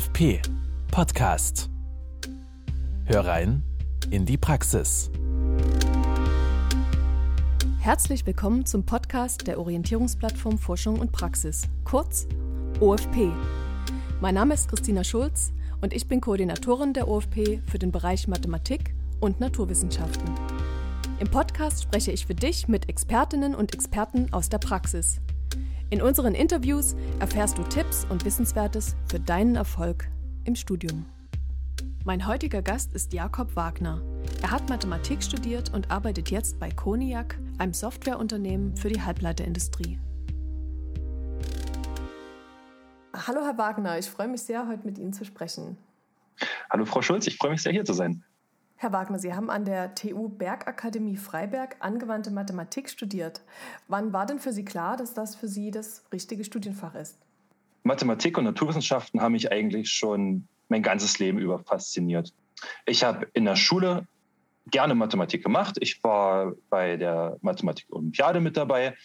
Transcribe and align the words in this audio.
OFP 0.00 0.40
Podcast. 0.90 1.68
Hör 3.04 3.26
rein 3.26 3.62
in 4.08 4.24
die 4.24 4.38
Praxis. 4.38 5.10
Herzlich 7.80 8.24
willkommen 8.24 8.64
zum 8.64 8.86
Podcast 8.86 9.46
der 9.46 9.58
Orientierungsplattform 9.58 10.56
Forschung 10.56 10.98
und 10.98 11.12
Praxis, 11.12 11.68
kurz 11.84 12.26
OFP. 12.80 13.30
Mein 14.22 14.36
Name 14.36 14.54
ist 14.54 14.70
Christina 14.70 15.04
Schulz 15.04 15.52
und 15.82 15.92
ich 15.92 16.08
bin 16.08 16.22
Koordinatorin 16.22 16.94
der 16.94 17.06
OFP 17.06 17.60
für 17.70 17.78
den 17.78 17.92
Bereich 17.92 18.26
Mathematik 18.26 18.94
und 19.20 19.38
Naturwissenschaften. 19.38 20.30
Im 21.18 21.28
Podcast 21.28 21.82
spreche 21.82 22.10
ich 22.10 22.24
für 22.24 22.34
dich 22.34 22.68
mit 22.68 22.88
Expertinnen 22.88 23.54
und 23.54 23.74
Experten 23.74 24.32
aus 24.32 24.48
der 24.48 24.58
Praxis. 24.58 25.20
In 25.90 26.02
unseren 26.02 26.34
Interviews 26.34 26.94
erfährst 27.18 27.58
du 27.58 27.62
Tipps 27.64 28.06
und 28.08 28.24
Wissenswertes 28.24 28.94
für 29.08 29.18
deinen 29.18 29.56
Erfolg 29.56 30.08
im 30.44 30.54
Studium. 30.54 31.06
Mein 32.04 32.26
heutiger 32.26 32.62
Gast 32.62 32.92
ist 32.94 33.12
Jakob 33.12 33.56
Wagner. 33.56 34.00
Er 34.40 34.52
hat 34.52 34.68
Mathematik 34.68 35.22
studiert 35.22 35.74
und 35.74 35.90
arbeitet 35.90 36.30
jetzt 36.30 36.58
bei 36.58 36.70
Koniak, 36.70 37.38
einem 37.58 37.74
Softwareunternehmen 37.74 38.76
für 38.76 38.88
die 38.88 39.02
Halbleiterindustrie. 39.02 39.98
Hallo 43.12 43.40
Herr 43.42 43.58
Wagner, 43.58 43.98
ich 43.98 44.08
freue 44.08 44.28
mich 44.28 44.42
sehr, 44.42 44.66
heute 44.66 44.86
mit 44.86 44.96
Ihnen 44.96 45.12
zu 45.12 45.24
sprechen. 45.24 45.76
Hallo 46.70 46.86
Frau 46.86 47.02
Schulz, 47.02 47.26
ich 47.26 47.36
freue 47.36 47.50
mich 47.50 47.62
sehr, 47.62 47.72
hier 47.72 47.84
zu 47.84 47.92
sein. 47.92 48.24
Herr 48.82 48.92
Wagner, 48.92 49.18
Sie 49.18 49.34
haben 49.34 49.50
an 49.50 49.66
der 49.66 49.94
TU 49.94 50.30
Bergakademie 50.30 51.18
Freiberg 51.18 51.76
angewandte 51.80 52.30
Mathematik 52.30 52.88
studiert. 52.88 53.42
Wann 53.88 54.14
war 54.14 54.24
denn 54.24 54.38
für 54.38 54.54
Sie 54.54 54.64
klar, 54.64 54.96
dass 54.96 55.12
das 55.12 55.34
für 55.34 55.48
Sie 55.48 55.70
das 55.70 56.02
richtige 56.14 56.44
Studienfach 56.44 56.94
ist? 56.94 57.18
Mathematik 57.82 58.38
und 58.38 58.44
Naturwissenschaften 58.44 59.20
haben 59.20 59.32
mich 59.32 59.52
eigentlich 59.52 59.90
schon 59.90 60.48
mein 60.70 60.82
ganzes 60.82 61.18
Leben 61.18 61.38
über 61.38 61.58
fasziniert. 61.58 62.32
Ich 62.86 63.04
habe 63.04 63.28
in 63.34 63.44
der 63.44 63.56
Schule 63.56 64.06
gerne 64.70 64.94
Mathematik 64.94 65.44
gemacht. 65.44 65.76
Ich 65.78 66.02
war 66.02 66.54
bei 66.70 66.96
der 66.96 67.36
Mathematik-Olympiade 67.42 68.40
mit 68.40 68.56
dabei. 68.56 68.96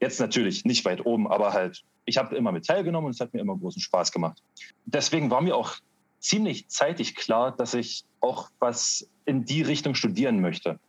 Jetzt 0.00 0.20
natürlich 0.20 0.66
nicht 0.66 0.84
weit 0.84 1.06
oben, 1.06 1.28
aber 1.28 1.54
halt, 1.54 1.82
ich 2.04 2.18
habe 2.18 2.36
immer 2.36 2.52
mit 2.52 2.66
teilgenommen 2.66 3.06
und 3.06 3.12
es 3.12 3.20
hat 3.20 3.32
mir 3.32 3.40
immer 3.40 3.56
großen 3.56 3.80
Spaß 3.80 4.12
gemacht. 4.12 4.42
Deswegen 4.84 5.30
war 5.30 5.40
mir 5.40 5.56
auch 5.56 5.76
ziemlich 6.24 6.68
zeitig 6.68 7.14
klar, 7.14 7.54
dass 7.54 7.74
ich 7.74 8.04
auch 8.20 8.50
was 8.58 9.08
in 9.26 9.44
die 9.44 9.62
Richtung 9.62 9.94
studieren 9.94 10.40
möchte. 10.40 10.80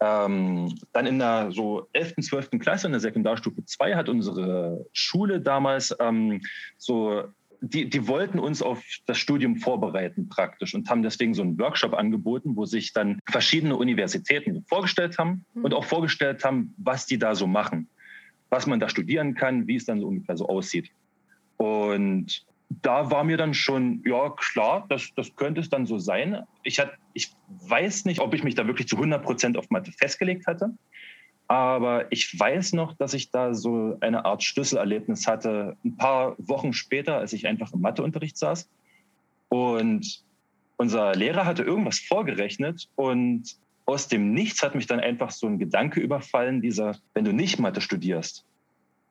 Ähm, 0.00 0.78
dann 0.92 1.06
in 1.06 1.18
der 1.18 1.50
so 1.50 1.88
11., 1.92 2.14
12. 2.20 2.50
Klasse 2.60 2.86
in 2.86 2.92
der 2.92 3.00
Sekundarstufe 3.00 3.64
2 3.64 3.96
hat 3.96 4.08
unsere 4.08 4.86
Schule 4.92 5.40
damals 5.40 5.94
ähm, 5.98 6.40
so, 6.78 7.24
die, 7.60 7.88
die 7.88 8.06
wollten 8.06 8.38
uns 8.38 8.62
auf 8.62 8.82
das 9.06 9.18
Studium 9.18 9.56
vorbereiten 9.56 10.28
praktisch 10.28 10.74
und 10.74 10.88
haben 10.88 11.02
deswegen 11.02 11.34
so 11.34 11.42
einen 11.42 11.58
Workshop 11.58 11.94
angeboten, 11.94 12.54
wo 12.54 12.64
sich 12.64 12.92
dann 12.92 13.18
verschiedene 13.28 13.76
Universitäten 13.76 14.64
vorgestellt 14.68 15.18
haben 15.18 15.44
mhm. 15.54 15.64
und 15.64 15.74
auch 15.74 15.84
vorgestellt 15.84 16.44
haben, 16.44 16.74
was 16.76 17.06
die 17.06 17.18
da 17.18 17.34
so 17.34 17.46
machen, 17.46 17.88
was 18.50 18.66
man 18.66 18.78
da 18.78 18.88
studieren 18.88 19.34
kann, 19.34 19.66
wie 19.66 19.76
es 19.76 19.84
dann 19.84 20.00
so 20.00 20.06
ungefähr 20.06 20.36
so 20.36 20.46
aussieht. 20.46 20.90
Und 21.56 22.44
da 22.82 23.10
war 23.10 23.24
mir 23.24 23.36
dann 23.36 23.54
schon, 23.54 24.02
ja 24.04 24.30
klar, 24.30 24.86
das, 24.88 25.10
das 25.16 25.34
könnte 25.36 25.60
es 25.60 25.68
dann 25.68 25.86
so 25.86 25.98
sein. 25.98 26.42
Ich, 26.62 26.80
hat, 26.80 26.92
ich 27.12 27.32
weiß 27.48 28.04
nicht, 28.04 28.20
ob 28.20 28.34
ich 28.34 28.42
mich 28.42 28.54
da 28.54 28.66
wirklich 28.66 28.88
zu 28.88 28.96
100 28.96 29.22
Prozent 29.22 29.56
auf 29.56 29.70
Mathe 29.70 29.92
festgelegt 29.92 30.46
hatte. 30.46 30.70
Aber 31.46 32.10
ich 32.10 32.38
weiß 32.38 32.72
noch, 32.72 32.94
dass 32.94 33.12
ich 33.12 33.30
da 33.30 33.54
so 33.54 33.98
eine 34.00 34.24
Art 34.24 34.42
Schlüsselerlebnis 34.42 35.26
hatte, 35.26 35.76
ein 35.84 35.96
paar 35.96 36.36
Wochen 36.38 36.72
später, 36.72 37.18
als 37.18 37.32
ich 37.32 37.46
einfach 37.46 37.72
im 37.72 37.82
Matheunterricht 37.82 38.38
saß. 38.38 38.68
Und 39.50 40.24
unser 40.76 41.14
Lehrer 41.14 41.44
hatte 41.44 41.62
irgendwas 41.62 41.98
vorgerechnet 41.98 42.88
und 42.96 43.56
aus 43.86 44.08
dem 44.08 44.32
Nichts 44.32 44.62
hat 44.62 44.74
mich 44.74 44.86
dann 44.86 45.00
einfach 45.00 45.30
so 45.30 45.46
ein 45.46 45.58
Gedanke 45.58 46.00
überfallen, 46.00 46.62
dieser, 46.62 46.96
wenn 47.12 47.24
du 47.24 47.32
nicht 47.32 47.58
Mathe 47.58 47.82
studierst, 47.82 48.46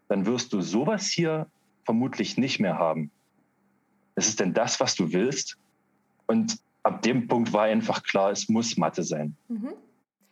dann 0.08 0.26
wirst 0.26 0.52
du 0.54 0.62
sowas 0.62 1.08
hier 1.08 1.46
vermutlich 1.86 2.38
nicht 2.38 2.60
mehr 2.60 2.80
haben 2.80 3.12
ist 4.16 4.28
es 4.28 4.36
denn 4.36 4.54
das, 4.54 4.80
was 4.80 4.96
du 4.96 5.12
willst? 5.12 5.58
Und 6.28 6.58
ab 6.84 7.02
dem 7.02 7.28
Punkt 7.28 7.54
war 7.54 7.64
einfach 7.64 8.04
klar, 8.04 8.32
es 8.32 8.50
muss 8.50 8.78
Mathe 8.78 9.04
sein. 9.04 9.36
Mhm. 9.48 9.74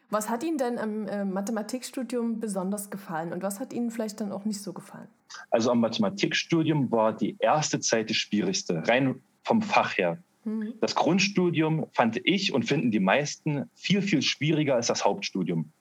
Was 0.09 0.30
hat 0.30 0.44
Ihnen 0.44 0.58
denn 0.58 0.78
am 0.78 1.08
äh, 1.08 1.24
Mathematikstudium 1.24 2.42
besonders 2.42 2.90
gefallen 2.90 3.31
und 3.31 3.44
was 3.44 3.62
hat 3.62 3.72
Ihnen 3.72 3.92
vielleicht 3.92 4.19
dann 4.19 4.34
auch 4.34 4.44
nicht 4.44 4.62
so 4.62 4.74
gefallen? 4.74 5.08
Also 5.50 5.72
am 5.72 5.80
Mathematikstudium 5.80 6.92
war 6.92 7.14
die 7.16 7.38
erste 7.40 7.80
Zeit 7.80 8.09
die 8.09 8.14
schwierigste, 8.14 8.86
rein 8.88 9.22
vom 9.44 9.62
Fach 9.62 9.98
her. 9.98 10.18
Mhm. 10.44 10.74
Das 10.81 10.96
Grundstudium 10.96 11.88
fand 11.94 12.19
ich 12.25 12.53
und 12.53 12.63
finden 12.63 12.92
die 12.92 13.00
meisten 13.00 13.69
viel, 13.74 14.02
viel 14.02 14.22
schwieriger 14.22 14.75
als 14.75 14.88
das 14.88 15.06
Hauptstudium, 15.06 15.72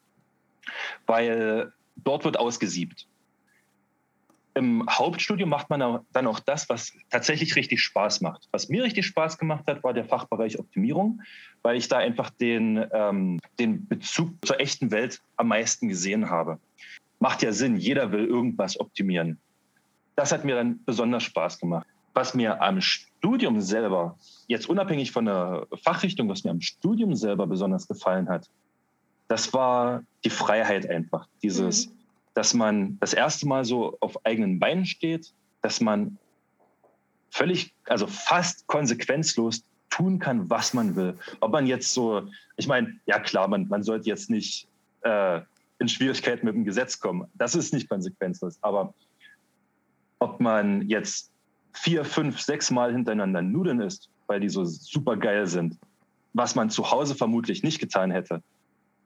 weil 1.07 1.73
dort 1.97 2.25
wird 2.25 2.39
ausgesiebt 2.39 3.09
im 4.55 4.85
Hauptstudium 4.89 5.49
macht 5.49 5.71
man 5.71 6.01
dann 6.13 6.27
auch 6.27 6.41
das, 6.41 6.69
was 6.69 6.93
tatsächlich 7.09 7.55
richtig 7.57 7.81
Spaß 7.81 8.21
macht. 8.21 8.49
Was 8.51 8.69
mir 8.69 8.83
richtig 8.83 9.07
Spaß 9.07 9.39
gemacht 9.39 9.65
hat, 9.69 9.85
war 9.85 9.93
der 9.93 10.05
Fachbereich 10.05 10.59
Optimierung, 10.59 11.23
weil 11.63 11.77
ich 11.77 11.89
da 11.89 11.99
einfach 11.99 12.31
den, 12.31 12.85
ähm, 12.93 13.39
den 13.59 13.87
Bezug 13.87 14.33
zur 14.45 14.61
echten 14.61 14.91
Welt 14.91 15.21
am 15.37 15.49
meisten 15.49 15.89
gesehen 15.89 16.31
habe. 16.31 16.59
Macht 17.21 17.43
ja 17.43 17.53
Sinn, 17.53 17.77
jeder 17.77 18.13
will 18.13 18.27
irgendwas 18.27 18.81
optimieren. 18.81 19.39
Das 20.17 20.33
hat 20.33 20.45
mir 20.45 20.57
dann 20.57 20.81
besonders 20.85 21.23
Spaß 21.23 21.61
gemacht. 21.61 21.87
Was 22.15 22.35
mir 22.35 22.61
am 22.61 22.81
Studium 22.81 23.61
selber, 23.61 24.19
jetzt 24.49 24.69
unabhängig 24.69 25.13
von 25.13 25.27
der 25.27 25.67
Fachrichtung, 25.85 26.29
was 26.29 26.43
mir 26.43 26.51
am 26.51 26.61
Studium 26.61 27.15
selber 27.15 27.47
besonders 27.47 27.87
gefallen 27.87 28.29
hat, 28.29 28.51
das 29.29 29.53
war 29.55 30.03
die 30.25 30.31
Freiheit 30.31 30.91
einfach. 30.91 31.29
Dieses, 31.41 31.87
mhm 31.87 32.00
dass 32.35 32.55
man 32.55 32.99
das 33.01 33.13
erste 33.13 33.47
Mal 33.47 33.65
so 33.65 33.97
auf 34.01 34.25
eigenen 34.25 34.59
Beinen 34.59 34.87
steht, 34.87 35.33
dass 35.63 35.81
man 35.81 36.19
völlig, 37.31 37.75
also 37.87 38.07
fast 38.07 38.67
konsequenzlos 38.67 39.65
tun 39.89 40.19
kann, 40.19 40.49
was 40.49 40.73
man 40.73 40.97
will. 40.97 41.19
Ob 41.41 41.53
man 41.53 41.67
jetzt 41.67 41.93
so, 41.93 42.29
ich 42.57 42.67
meine, 42.67 42.99
ja 43.07 43.19
klar, 43.19 43.49
man, 43.49 43.69
man 43.69 43.83
sollte 43.83 44.09
jetzt 44.09 44.31
nicht 44.31 44.69
äh, 45.03 45.41
in 45.79 45.89
Schwierigkeiten 45.89 46.47
mit 46.47 46.55
dem 46.55 46.65
Gesetz 46.65 47.01
kommen. 47.01 47.29
Das 47.35 47.55
ist 47.55 47.73
nicht 47.73 47.89
konsequenzlos. 47.89 48.59
Aber 48.63 48.95
ob 50.19 50.41
man 50.41 50.89
jetzt 50.89 51.33
vier, 51.73 52.05
fünf, 52.05 52.41
sechs 52.41 52.71
Mal 52.71 52.93
hintereinander 52.93 53.43
Nudeln 53.43 53.81
isst, 53.81 54.09
weil 54.27 54.41
die 54.41 54.49
so 54.49 54.65
super 54.65 55.17
geil 55.17 55.47
sind, 55.47 55.77
was 56.35 56.55
man 56.55 56.71
zu 56.71 56.91
Hause 56.91 57.15
vermutlich 57.15 57.63
nicht 57.63 57.81
getan 57.81 58.11
hätte, 58.11 58.43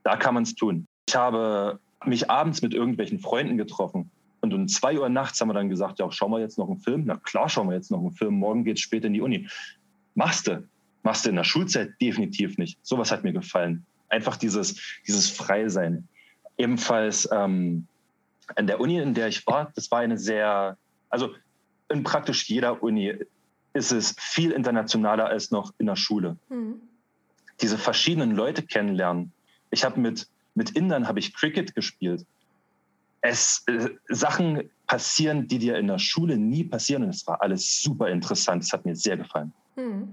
da 0.02 0.16
kann 0.16 0.34
man 0.34 0.42
es 0.42 0.54
tun. 0.54 0.86
Ich 1.08 1.16
habe 1.16 1.78
mich 2.06 2.30
abends 2.30 2.62
mit 2.62 2.74
irgendwelchen 2.74 3.18
Freunden 3.18 3.56
getroffen. 3.56 4.10
Und 4.40 4.52
um 4.52 4.68
zwei 4.68 4.98
Uhr 4.98 5.08
nachts 5.08 5.40
haben 5.40 5.48
wir 5.48 5.54
dann 5.54 5.70
gesagt, 5.70 5.98
ja, 5.98 6.10
schauen 6.12 6.30
wir 6.30 6.38
jetzt 6.38 6.58
noch 6.58 6.68
einen 6.68 6.78
Film? 6.78 7.04
Na 7.06 7.16
klar, 7.16 7.48
schauen 7.48 7.68
wir 7.68 7.74
jetzt 7.74 7.90
noch 7.90 8.00
einen 8.00 8.12
Film. 8.12 8.34
Morgen 8.34 8.64
geht 8.64 8.76
es 8.76 8.82
später 8.82 9.06
in 9.06 9.14
die 9.14 9.22
Uni. 9.22 9.48
Machst 10.14 10.46
du. 10.46 10.68
Machst 11.02 11.24
du 11.24 11.30
in 11.30 11.36
der 11.36 11.44
Schulzeit 11.44 11.92
definitiv 12.00 12.58
nicht. 12.58 12.78
Sowas 12.82 13.10
hat 13.10 13.24
mir 13.24 13.32
gefallen. 13.32 13.86
Einfach 14.08 14.36
dieses, 14.36 14.80
dieses 15.06 15.30
Freisein. 15.30 16.08
Ebenfalls 16.58 17.28
ähm, 17.32 17.86
an 18.56 18.66
der 18.66 18.80
Uni, 18.80 18.98
in 18.98 19.14
der 19.14 19.28
ich 19.28 19.46
war, 19.46 19.72
das 19.74 19.90
war 19.90 20.00
eine 20.00 20.18
sehr, 20.18 20.76
also 21.08 21.30
in 21.88 22.02
praktisch 22.02 22.48
jeder 22.48 22.82
Uni 22.82 23.14
ist 23.72 23.92
es 23.92 24.14
viel 24.18 24.52
internationaler 24.52 25.26
als 25.26 25.50
noch 25.50 25.72
in 25.78 25.86
der 25.86 25.96
Schule. 25.96 26.36
Mhm. 26.48 26.80
Diese 27.60 27.78
verschiedenen 27.78 28.32
Leute 28.32 28.62
kennenlernen. 28.62 29.32
Ich 29.70 29.84
habe 29.84 30.00
mit 30.00 30.28
mit 30.54 30.70
Indern 30.70 31.08
habe 31.08 31.18
ich 31.18 31.34
Cricket 31.34 31.74
gespielt. 31.74 32.24
Es 33.20 33.64
äh, 33.66 33.90
Sachen 34.08 34.70
passieren, 34.86 35.48
die 35.48 35.58
dir 35.58 35.78
in 35.78 35.86
der 35.86 35.98
Schule 35.98 36.36
nie 36.36 36.64
passieren. 36.64 37.04
Und 37.04 37.10
es 37.10 37.26
war 37.26 37.40
alles 37.42 37.82
super 37.82 38.08
interessant. 38.08 38.62
Es 38.62 38.72
hat 38.72 38.84
mir 38.84 38.94
sehr 38.94 39.16
gefallen. 39.16 39.52
Hm. 39.76 40.08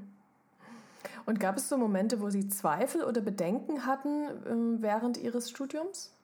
Und 1.25 1.39
gab 1.39 1.57
es 1.57 1.69
so 1.69 1.77
Momente, 1.77 2.19
wo 2.19 2.30
Sie 2.30 2.48
Zweifel 2.48 3.04
oder 3.04 3.21
Bedenken 3.21 3.86
hatten 3.86 4.25
äh, 4.25 4.81
während 4.81 5.18
Ihres 5.18 5.50
Studiums? 5.50 6.16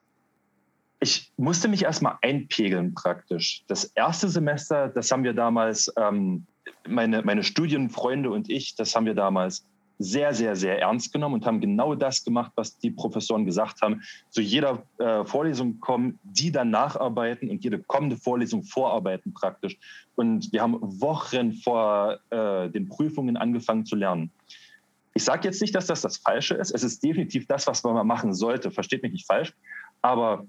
Ich 1.00 1.32
musste 1.38 1.68
mich 1.68 1.84
erstmal 1.84 2.18
einpegeln 2.22 2.96
praktisch. 2.96 3.64
Das 3.68 3.84
erste 3.84 4.30
Semester, 4.30 4.88
das 4.88 5.12
haben 5.12 5.24
wir 5.24 5.34
damals, 5.34 5.94
ähm, 5.96 6.48
meine, 6.88 7.22
meine 7.22 7.44
Studienfreunde 7.44 8.32
und 8.32 8.50
ich, 8.50 8.76
das 8.76 8.96
haben 8.96 9.06
wir 9.06 9.14
damals 9.14 9.64
sehr, 10.00 10.34
sehr, 10.34 10.56
sehr 10.56 10.80
ernst 10.80 11.12
genommen 11.12 11.36
und 11.36 11.46
haben 11.46 11.60
genau 11.60 11.96
das 11.96 12.24
gemacht, 12.24 12.52
was 12.56 12.78
die 12.78 12.92
Professoren 12.92 13.46
gesagt 13.46 13.82
haben. 13.82 14.02
Zu 14.30 14.42
jeder 14.42 14.84
äh, 15.00 15.26
Vorlesung 15.26 15.80
kommen, 15.80 16.20
die 16.24 16.52
dann 16.52 16.70
nacharbeiten 16.70 17.50
und 17.50 17.64
jede 17.64 17.80
kommende 17.80 18.18
Vorlesung 18.18 18.64
vorarbeiten 18.64 19.34
praktisch. 19.34 19.78
Und 20.16 20.52
wir 20.52 20.62
haben 20.62 20.78
Wochen 21.02 21.54
vor 21.54 22.20
äh, 22.30 22.70
den 22.70 22.88
Prüfungen 22.88 23.38
angefangen 23.38 23.86
zu 23.86 23.96
lernen. 23.96 24.32
Ich 25.14 25.24
sage 25.24 25.48
jetzt 25.48 25.62
nicht, 25.62 25.74
dass 25.74 25.88
das 25.88 26.02
das 26.02 26.18
Falsche 26.18 26.54
ist. 26.54 26.72
Es 26.72 26.84
ist 26.84 27.04
definitiv 27.04 27.48
das, 27.48 27.66
was 27.66 27.84
man 27.84 28.06
machen 28.06 28.36
sollte. 28.36 28.70
Versteht 28.70 29.02
mich 29.02 29.14
nicht 29.14 29.26
falsch. 29.26 29.54
Aber 30.04 30.46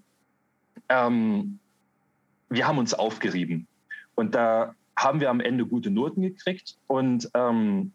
ähm, 0.90 1.58
wir 2.50 2.66
haben 2.66 2.78
uns 2.78 2.92
aufgerieben. 2.92 3.66
Und 4.14 4.34
da 4.34 4.74
haben 4.94 5.20
wir 5.20 5.30
am 5.30 5.40
Ende 5.40 5.64
gute 5.64 5.90
Noten 5.90 6.22
gekriegt 6.22 6.76
und 6.86 7.30
ähm, 7.34 7.92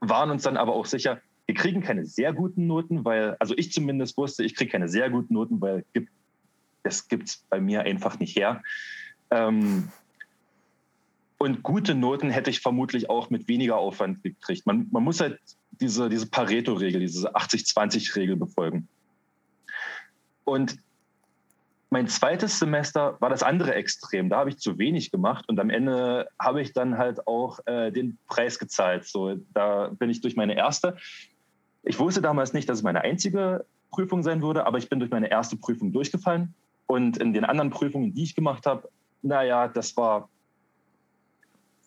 waren 0.00 0.30
uns 0.30 0.42
dann 0.42 0.56
aber 0.56 0.74
auch 0.74 0.86
sicher, 0.86 1.20
wir 1.46 1.54
kriegen 1.54 1.82
keine 1.82 2.04
sehr 2.04 2.32
guten 2.32 2.66
Noten, 2.66 3.04
weil, 3.04 3.36
also 3.38 3.54
ich 3.56 3.72
zumindest 3.72 4.16
wusste, 4.16 4.44
ich 4.44 4.54
kriege 4.54 4.70
keine 4.70 4.88
sehr 4.88 5.10
guten 5.10 5.34
Noten, 5.34 5.60
weil 5.60 5.84
gibt, 5.92 6.10
das 6.82 7.08
gibt 7.08 7.28
es 7.28 7.44
bei 7.50 7.60
mir 7.60 7.82
einfach 7.82 8.18
nicht 8.18 8.36
her. 8.36 8.62
Ähm, 9.30 9.90
und 11.38 11.62
gute 11.62 11.94
Noten 11.94 12.30
hätte 12.30 12.50
ich 12.50 12.60
vermutlich 12.60 13.08
auch 13.08 13.30
mit 13.30 13.48
weniger 13.48 13.76
Aufwand 13.76 14.22
gekriegt. 14.22 14.66
Man, 14.66 14.88
man 14.90 15.02
muss 15.02 15.20
halt 15.20 15.40
diese, 15.80 16.08
diese 16.08 16.28
Pareto-Regel, 16.28 17.00
diese 17.00 17.34
80-20-Regel 17.34 18.36
befolgen. 18.36 18.88
Und 20.44 20.76
mein 21.90 22.06
zweites 22.06 22.60
Semester 22.60 23.16
war 23.20 23.30
das 23.30 23.42
andere 23.42 23.74
Extrem. 23.74 24.28
Da 24.28 24.38
habe 24.38 24.50
ich 24.50 24.58
zu 24.58 24.78
wenig 24.78 25.10
gemacht 25.10 25.48
und 25.48 25.58
am 25.58 25.70
Ende 25.70 26.28
habe 26.40 26.62
ich 26.62 26.72
dann 26.72 26.96
halt 26.96 27.26
auch 27.26 27.58
äh, 27.66 27.90
den 27.90 28.16
Preis 28.28 28.60
gezahlt. 28.60 29.06
So, 29.06 29.36
da 29.52 29.88
bin 29.88 30.08
ich 30.08 30.20
durch 30.20 30.36
meine 30.36 30.56
erste. 30.56 30.96
Ich 31.82 31.98
wusste 31.98 32.22
damals 32.22 32.52
nicht, 32.52 32.68
dass 32.68 32.78
es 32.78 32.84
meine 32.84 33.00
einzige 33.00 33.64
Prüfung 33.90 34.22
sein 34.22 34.40
würde, 34.40 34.66
aber 34.66 34.78
ich 34.78 34.88
bin 34.88 35.00
durch 35.00 35.10
meine 35.10 35.30
erste 35.30 35.56
Prüfung 35.56 35.92
durchgefallen. 35.92 36.54
Und 36.86 37.16
in 37.18 37.32
den 37.32 37.44
anderen 37.44 37.70
Prüfungen, 37.70 38.14
die 38.14 38.22
ich 38.22 38.36
gemacht 38.36 38.66
habe, 38.66 38.88
naja, 39.22 39.66
das 39.66 39.96
war 39.96 40.28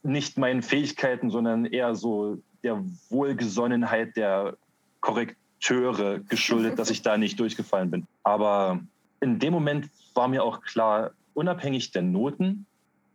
nicht 0.03 0.37
meinen 0.37 0.61
Fähigkeiten, 0.61 1.29
sondern 1.29 1.65
eher 1.65 1.95
so 1.95 2.41
der 2.61 2.83
Wohlgesonnenheit 3.09 4.17
der 4.17 4.57
Korrekteure 4.99 6.19
geschuldet, 6.19 6.77
dass 6.77 6.89
ich 6.89 7.01
da 7.01 7.17
nicht 7.17 7.39
durchgefallen 7.39 7.89
bin. 7.89 8.07
Aber 8.23 8.81
in 9.23 9.39
dem 9.39 9.53
Moment 9.53 9.89
war 10.13 10.27
mir 10.27 10.43
auch 10.43 10.61
klar, 10.61 11.11
unabhängig 11.33 11.91
der 11.91 12.01
Noten, 12.01 12.65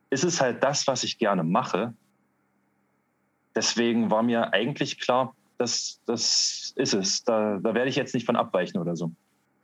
ist 0.08 0.24
es 0.24 0.40
halt 0.40 0.64
das, 0.64 0.86
was 0.86 1.04
ich 1.04 1.18
gerne 1.18 1.44
mache. 1.44 1.92
Deswegen 3.54 4.10
war 4.10 4.22
mir 4.22 4.54
eigentlich 4.54 4.98
klar, 4.98 5.34
das, 5.58 6.00
das 6.06 6.72
ist 6.76 6.94
es. 6.94 7.24
Da, 7.24 7.58
da 7.58 7.74
werde 7.74 7.90
ich 7.90 7.96
jetzt 7.96 8.14
nicht 8.14 8.24
von 8.24 8.36
abweichen 8.36 8.80
oder 8.80 8.96
so. 8.96 9.12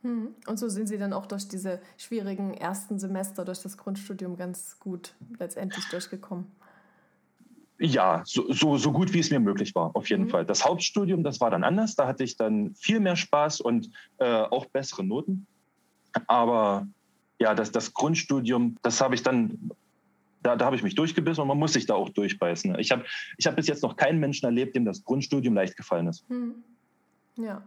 Hm. 0.03 0.35
Und 0.45 0.59
so 0.59 0.69
sind 0.69 0.85
Sie 0.85 0.99
dann 0.99 1.13
auch 1.13 1.25
durch 1.25 1.47
diese 1.47 1.81
schwierigen 1.97 2.53
ersten 2.53 2.99
Semester, 2.99 3.43
durch 3.43 3.63
das 3.63 3.75
Grundstudium 3.75 4.37
ganz 4.37 4.79
gut 4.79 5.15
letztendlich 5.39 5.89
durchgekommen. 5.89 6.45
Ja, 7.79 8.21
so, 8.25 8.51
so, 8.53 8.77
so 8.77 8.91
gut 8.91 9.13
wie 9.13 9.19
es 9.19 9.31
mir 9.31 9.39
möglich 9.39 9.73
war, 9.73 9.95
auf 9.95 10.09
jeden 10.09 10.25
mhm. 10.25 10.29
Fall. 10.29 10.45
Das 10.45 10.63
Hauptstudium, 10.63 11.23
das 11.23 11.41
war 11.41 11.49
dann 11.49 11.63
anders. 11.63 11.95
Da 11.95 12.05
hatte 12.05 12.23
ich 12.23 12.37
dann 12.37 12.75
viel 12.75 12.99
mehr 12.99 13.15
Spaß 13.15 13.61
und 13.61 13.89
äh, 14.19 14.25
auch 14.25 14.67
bessere 14.67 15.03
Noten. 15.03 15.47
Aber 16.27 16.87
ja, 17.39 17.53
das, 17.53 17.71
das 17.71 17.93
Grundstudium, 17.93 18.77
das 18.81 19.01
habe 19.01 19.15
ich 19.15 19.23
dann, 19.23 19.71
da, 20.41 20.55
da 20.55 20.65
habe 20.65 20.75
ich 20.75 20.83
mich 20.83 20.95
durchgebissen 20.95 21.41
und 21.41 21.47
man 21.47 21.57
muss 21.57 21.73
sich 21.73 21.85
da 21.85 21.95
auch 21.95 22.09
durchbeißen. 22.09 22.77
Ich 22.79 22.91
habe 22.91 23.05
ich 23.37 23.47
hab 23.47 23.55
bis 23.55 23.67
jetzt 23.67 23.83
noch 23.83 23.95
keinen 23.95 24.19
Menschen 24.19 24.45
erlebt, 24.45 24.75
dem 24.75 24.85
das 24.85 25.03
Grundstudium 25.03 25.53
leicht 25.53 25.75
gefallen 25.75 26.07
ist. 26.07 26.23
Hm. 26.29 26.63
Ja. 27.37 27.63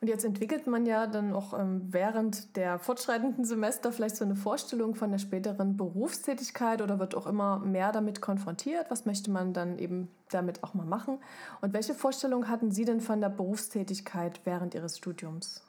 Und 0.00 0.08
jetzt 0.08 0.24
entwickelt 0.24 0.66
man 0.66 0.86
ja 0.86 1.06
dann 1.06 1.34
auch 1.34 1.58
ähm, 1.58 1.82
während 1.90 2.56
der 2.56 2.78
fortschreitenden 2.78 3.44
Semester 3.44 3.92
vielleicht 3.92 4.16
so 4.16 4.24
eine 4.24 4.34
Vorstellung 4.34 4.94
von 4.94 5.10
der 5.10 5.18
späteren 5.18 5.76
Berufstätigkeit 5.76 6.80
oder 6.80 6.98
wird 6.98 7.14
auch 7.14 7.26
immer 7.26 7.58
mehr 7.58 7.92
damit 7.92 8.22
konfrontiert. 8.22 8.86
Was 8.90 9.04
möchte 9.04 9.30
man 9.30 9.52
dann 9.52 9.78
eben 9.78 10.08
damit 10.30 10.64
auch 10.64 10.72
mal 10.72 10.86
machen? 10.86 11.18
Und 11.60 11.74
welche 11.74 11.94
Vorstellung 11.94 12.48
hatten 12.48 12.70
Sie 12.70 12.86
denn 12.86 13.02
von 13.02 13.20
der 13.20 13.28
Berufstätigkeit 13.28 14.40
während 14.44 14.74
Ihres 14.74 14.96
Studiums? 14.96 15.62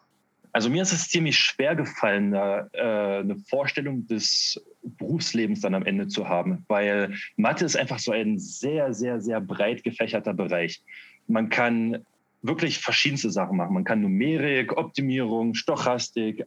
Also 0.53 0.69
mir 0.69 0.81
ist 0.81 0.92
es 0.92 1.07
ziemlich 1.07 1.38
schwer 1.38 1.75
gefallen, 1.75 2.33
äh, 2.33 2.65
eine 2.74 3.38
Vorstellung 3.48 4.06
des 4.07 4.62
Berufslebens 4.83 5.62
dann 5.62 5.75
am 5.75 5.86
Ende 5.86 6.07
zu 6.07 6.27
haben, 6.27 6.65
weil 6.68 7.15
Mathe 7.38 7.63
ist 7.63 7.77
einfach 7.77 8.00
so 8.00 8.12
ein 8.12 8.38
sehr, 8.38 8.94
sehr, 8.94 9.21
sehr 9.21 9.39
breit 9.39 9.83
gefächerter 9.83 10.33
Bereich. 10.33 10.81
Man 11.27 11.50
kann 11.50 12.06
wirklich 12.42 12.80
verschiedenste 12.80 13.31
Sachen 13.31 13.57
machen. 13.57 13.74
Man 13.74 13.83
kann 13.83 14.01
Numerik, 14.01 14.75
Optimierung, 14.75 15.53
Stochastik, 15.53 16.45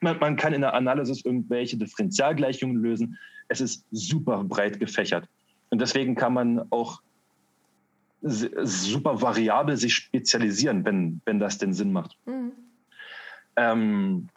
man, 0.00 0.18
man 0.18 0.36
kann 0.36 0.52
in 0.52 0.62
der 0.62 0.74
Analysis 0.74 1.24
irgendwelche 1.24 1.76
Differentialgleichungen 1.76 2.76
lösen. 2.76 3.18
Es 3.48 3.60
ist 3.60 3.84
super 3.90 4.42
breit 4.44 4.80
gefächert. 4.80 5.28
Und 5.70 5.80
deswegen 5.80 6.14
kann 6.14 6.32
man 6.32 6.62
auch 6.70 7.00
super 8.22 9.22
variabel 9.22 9.76
sich 9.76 9.94
spezialisieren, 9.94 10.84
wenn, 10.84 11.20
wenn 11.24 11.38
das 11.38 11.58
den 11.58 11.72
Sinn 11.72 11.92
macht. 11.92 12.16
Mhm. 12.26 12.52
Ähm, 13.56 14.28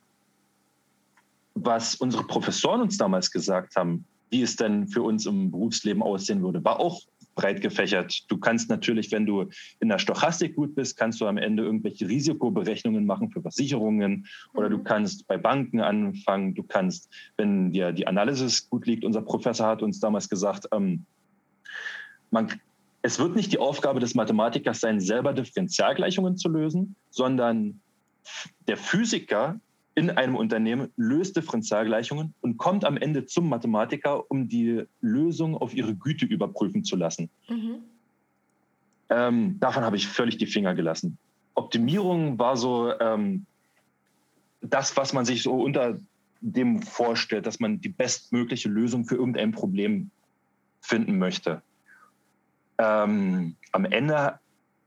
was 1.55 1.95
unsere 1.95 2.23
Professoren 2.25 2.81
uns 2.81 2.97
damals 2.97 3.31
gesagt 3.31 3.75
haben, 3.75 4.05
wie 4.31 4.41
es 4.41 4.55
denn 4.55 4.87
für 4.87 5.03
uns 5.03 5.25
im 5.25 5.51
Berufsleben 5.51 6.01
aussehen 6.01 6.41
würde, 6.41 6.63
war 6.63 6.79
auch 6.79 7.01
breit 7.35 7.61
gefächert. 7.61 8.29
Du 8.29 8.37
kannst 8.37 8.69
natürlich, 8.69 9.11
wenn 9.11 9.25
du 9.25 9.49
in 9.79 9.89
der 9.89 9.99
Stochastik 9.99 10.55
gut 10.55 10.75
bist, 10.75 10.97
kannst 10.97 11.21
du 11.21 11.27
am 11.27 11.37
Ende 11.37 11.63
irgendwelche 11.63 12.07
Risikoberechnungen 12.07 13.05
machen 13.05 13.29
für 13.29 13.41
Versicherungen 13.41 14.27
oder 14.53 14.69
du 14.69 14.77
mhm. 14.77 14.83
kannst 14.83 15.27
bei 15.27 15.37
Banken 15.37 15.81
anfangen. 15.81 16.53
Du 16.53 16.63
kannst, 16.63 17.09
wenn 17.37 17.71
dir 17.71 17.91
die 17.91 18.07
Analysis 18.07 18.69
gut 18.69 18.85
liegt, 18.85 19.03
unser 19.03 19.21
Professor 19.21 19.67
hat 19.67 19.81
uns 19.81 19.99
damals 19.99 20.29
gesagt, 20.29 20.67
ähm, 20.71 21.05
man, 22.31 22.47
es 23.01 23.19
wird 23.19 23.35
nicht 23.35 23.51
die 23.51 23.59
Aufgabe 23.59 23.99
des 23.99 24.15
Mathematikers 24.15 24.79
sein, 24.79 24.99
selber 24.99 25.33
Differentialgleichungen 25.33 26.37
zu 26.37 26.49
lösen, 26.49 26.95
sondern 27.09 27.81
der 28.67 28.77
Physiker 28.77 29.59
in 29.95 30.09
einem 30.09 30.35
Unternehmen 30.35 30.91
löst 30.95 31.37
Differentialgleichungen 31.37 32.33
und 32.41 32.57
kommt 32.57 32.83
am 32.83 32.97
Ende 32.97 33.25
zum 33.25 33.47
Mathematiker, 33.47 34.29
um 34.31 34.47
die 34.47 34.83
Lösung 35.01 35.55
auf 35.55 35.73
ihre 35.73 35.95
Güte 35.95 36.25
überprüfen 36.25 36.83
zu 36.83 36.95
lassen. 36.95 37.29
Mhm. 37.47 37.75
Ähm, 39.09 39.59
davon 39.59 39.83
habe 39.83 39.95
ich 39.95 40.07
völlig 40.07 40.37
die 40.37 40.47
Finger 40.47 40.73
gelassen. 40.73 41.17
Optimierung 41.53 42.39
war 42.39 42.57
so 42.57 42.91
ähm, 42.99 43.45
das, 44.61 44.97
was 44.97 45.13
man 45.13 45.25
sich 45.25 45.43
so 45.43 45.61
unter 45.61 45.99
dem 46.41 46.81
vorstellt, 46.81 47.45
dass 47.45 47.59
man 47.59 47.79
die 47.79 47.89
bestmögliche 47.89 48.69
Lösung 48.69 49.05
für 49.05 49.15
irgendein 49.15 49.51
Problem 49.51 50.09
finden 50.81 51.19
möchte. 51.19 51.61
Ähm, 52.79 53.55
am 53.71 53.85
Ende 53.85 54.39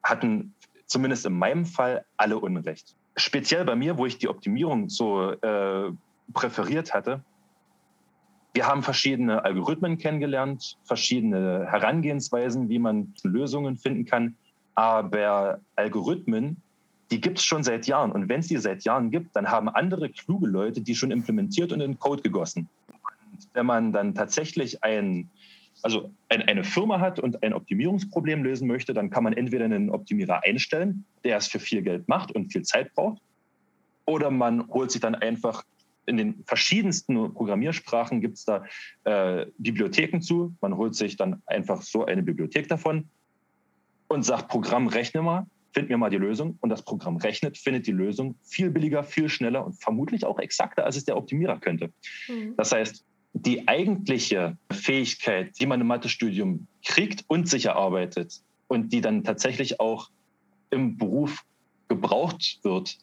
hatten 0.03 0.55
zumindest 0.87 1.27
in 1.27 1.33
meinem 1.33 1.65
Fall 1.65 2.05
alle 2.17 2.38
Unrecht 2.38 2.97
speziell 3.16 3.64
bei 3.64 3.76
mir, 3.76 3.98
wo 3.98 4.06
ich 4.06 4.18
die 4.18 4.28
Optimierung 4.28 4.88
so 4.88 5.32
äh, 5.32 5.90
präferiert 6.32 6.94
hatte, 6.94 7.22
wir 8.56 8.66
haben 8.66 8.82
verschiedene 8.82 9.44
Algorithmen 9.44 9.98
kennengelernt, 9.98 10.78
verschiedene 10.85 11.66
Herangehensweisen, 11.70 12.70
wie 12.70 12.78
man 12.78 13.12
Lösungen 13.23 13.76
finden 13.76 14.06
kann. 14.06 14.35
Aber 14.75 15.61
Algorithmen, 15.76 16.56
die 17.11 17.20
gibt 17.20 17.38
es 17.38 17.44
schon 17.44 17.62
seit 17.62 17.87
Jahren. 17.87 18.12
Und 18.12 18.30
wenn 18.30 18.40
es 18.40 18.49
die 18.49 18.56
seit 18.56 18.85
Jahren 18.85 19.11
gibt, 19.11 19.37
dann 19.37 19.50
haben 19.50 19.68
andere 19.68 20.08
kluge 20.08 20.46
Leute 20.46 20.80
die 20.80 20.94
schon 20.94 21.11
implementiert 21.11 21.70
und 21.70 21.82
in 21.82 21.99
Code 21.99 22.23
gegossen. 22.23 22.66
Und 22.88 23.46
wenn 23.52 23.66
man 23.66 23.92
dann 23.92 24.14
tatsächlich 24.14 24.82
ein 24.82 25.28
also 25.83 26.11
eine 26.28 26.64
Firma 26.64 27.00
hat 27.00 27.21
und 27.21 27.42
ein 27.42 27.52
Optimierungsproblem 27.52 28.42
lösen 28.42 28.66
möchte, 28.66 28.95
dann 28.95 29.11
kann 29.11 29.25
man 29.25 29.35
entweder 29.35 29.66
einen 29.66 29.90
Optimierer 29.90 30.42
einstellen, 30.42 31.04
der 31.25 31.37
es 31.37 31.47
für 31.47 31.61
viel 31.61 31.83
Geld 31.83 32.09
macht 32.09 32.33
und 32.33 32.52
viel 32.52 32.62
Zeit 32.62 32.95
braucht, 32.95 33.21
oder 34.06 34.30
man 34.30 34.68
holt 34.68 34.90
sich 34.90 35.00
dann 35.00 35.14
einfach 35.14 35.64
in 36.06 36.16
den 36.16 36.45
verschiedensten 36.47 37.35
Programmiersprachen 37.35 38.21
gibt 38.21 38.38
es 38.38 38.45
da 38.45 38.64
äh, 39.04 39.47
Bibliotheken 39.59 40.21
zu. 40.21 40.54
Man 40.61 40.76
holt 40.76 40.95
sich 40.95 41.16
dann 41.16 41.42
einfach 41.47 41.83
so 41.83 42.04
eine 42.04 42.23
Bibliothek 42.23 42.68
davon 42.68 43.09
und 44.09 44.25
sagt, 44.25 44.49
Programm, 44.49 44.87
rechne 44.87 45.23
mal, 45.23 45.47
find 45.75 45.88
mir 45.88 45.99
mal 45.99 46.11
die 46.11 46.16
Lösung. 46.16 46.59
Und 46.61 46.71
das 46.71 46.83
Programm 46.83 47.16
rechnet, 47.16 47.59
findet 47.59 47.88
die 47.88 47.92
Lösung 47.92 48.37
viel 48.45 48.71
billiger, 48.71 49.02
viel 49.02 49.28
schneller 49.28 49.66
und 49.66 49.83
vermutlich 49.83 50.25
auch 50.25 50.38
exakter, 50.38 50.85
als 50.85 50.97
es 50.97 51.04
der 51.04 51.16
Optimierer 51.16 51.59
könnte. 51.59 51.92
Mhm. 52.28 52.54
Das 52.56 52.71
heißt, 52.71 53.04
die 53.45 53.69
eigentliche 53.69 54.57
Fähigkeit, 54.73 55.52
die 55.61 55.66
man 55.66 55.83
im 55.83 55.87
Mathestudium 55.88 56.66
kriegt 56.85 57.25
und 57.28 57.49
sich 57.49 57.66
erarbeitet 57.66 58.40
und 58.66 58.95
die 58.95 59.02
dann 59.02 59.25
tatsächlich 59.25 59.78
auch 59.78 60.09
im 60.71 60.97
Beruf 60.97 61.45
gebraucht 61.88 62.61
wird, 62.62 62.97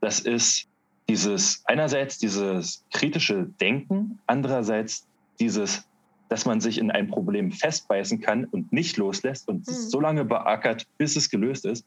das 0.00 0.20
ist 0.20 0.68
dieses 1.08 1.62
einerseits 1.64 2.18
dieses 2.18 2.84
kritische 2.92 3.46
Denken, 3.60 4.18
andererseits 4.26 5.06
dieses, 5.40 5.88
dass 6.28 6.44
man 6.44 6.60
sich 6.60 6.76
in 6.76 6.90
ein 6.90 7.08
Problem 7.08 7.50
festbeißen 7.50 8.20
kann 8.20 8.44
und 8.44 8.72
nicht 8.72 8.98
loslässt 8.98 9.48
und 9.48 9.66
mhm. 9.66 9.72
so 9.72 10.00
lange 10.00 10.26
beackert, 10.26 10.86
bis 10.98 11.16
es 11.16 11.30
gelöst 11.30 11.64
ist. 11.64 11.86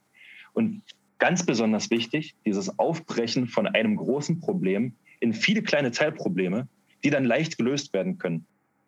Und 0.53 0.81
ganz 1.19 1.45
besonders 1.45 1.91
wichtig, 1.91 2.33
dieses 2.45 2.79
Aufbrechen 2.79 3.47
von 3.47 3.67
einem 3.67 3.95
großen 3.95 4.39
Problem 4.39 4.95
in 5.19 5.33
viele 5.33 5.61
kleine 5.61 5.91
Teilprobleme, 5.91 6.67
die 7.03 7.09
dann 7.09 7.25
leicht 7.25 7.57
gelöst 7.57 7.93
werden 7.93 8.17
können. 8.17 8.45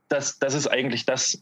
Das, 0.09 0.39
das 0.39 0.53
ist 0.53 0.67
eigentlich 0.67 1.05
das, 1.05 1.41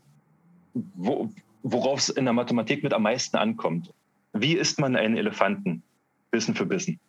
wo, 0.74 1.30
worauf 1.63 2.00
es 2.00 2.10
in 2.10 2.25
der 2.25 2.34
Mathematik 2.34 2.84
mit 2.84 2.94
am 2.94 3.04
meisten 3.04 3.38
ankommt. 3.38 3.94
Wie 4.34 4.54
isst 4.54 4.80
man 4.80 4.96
einen 4.96 5.18
Elefanten? 5.18 5.84
Bissen 6.32 6.56
für 6.56 6.66
Bissen. 6.66 7.00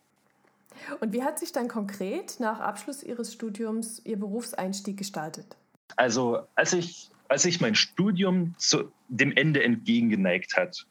Und 1.00 1.12
wie 1.12 1.22
hat 1.22 1.38
sich 1.38 1.52
dann 1.52 1.68
konkret 1.68 2.40
nach 2.40 2.58
Abschluss 2.58 3.04
Ihres 3.04 3.32
Studiums 3.32 4.02
Ihr 4.04 4.18
Berufseinstieg 4.18 4.96
gestaltet? 4.96 5.56
Also 5.96 6.40
als 6.56 6.72
ich 6.72 7.12
als 7.32 7.44
sich 7.44 7.62
mein 7.62 7.74
Studium 7.74 8.54
zu 8.58 8.92
dem 9.08 9.32
Ende 9.32 9.64
entgegengeneigt 9.64 10.54
hat, 10.54 10.86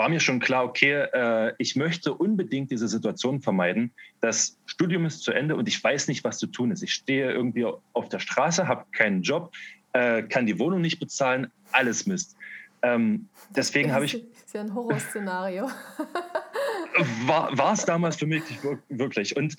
war 0.00 0.08
mir 0.08 0.18
schon 0.18 0.40
klar, 0.40 0.64
okay, 0.64 1.04
äh, 1.12 1.52
ich 1.58 1.76
möchte 1.76 2.14
unbedingt 2.14 2.70
diese 2.70 2.88
Situation 2.88 3.42
vermeiden. 3.42 3.92
Das 4.22 4.58
Studium 4.64 5.04
ist 5.04 5.22
zu 5.22 5.30
Ende 5.30 5.54
und 5.56 5.68
ich 5.68 5.84
weiß 5.84 6.08
nicht, 6.08 6.24
was 6.24 6.38
zu 6.38 6.46
tun 6.46 6.70
ist. 6.70 6.82
Ich 6.82 6.94
stehe 6.94 7.30
irgendwie 7.30 7.66
auf 7.66 8.08
der 8.08 8.18
Straße, 8.18 8.66
habe 8.66 8.86
keinen 8.92 9.20
Job, 9.20 9.52
äh, 9.92 10.22
kann 10.22 10.46
die 10.46 10.58
Wohnung 10.58 10.80
nicht 10.80 11.00
bezahlen, 11.00 11.52
alles 11.72 12.06
Mist. 12.06 12.34
Ähm, 12.80 13.28
deswegen 13.50 13.92
habe 13.92 14.06
ich. 14.06 14.12
Das 14.12 14.44
ist 14.46 14.54
ja 14.54 14.62
ein 14.62 14.74
Horrorszenario. 14.74 15.68
war 17.26 17.72
es 17.74 17.84
damals 17.84 18.16
für 18.16 18.26
mich 18.26 18.42
wirklich. 18.88 19.36
Und 19.36 19.54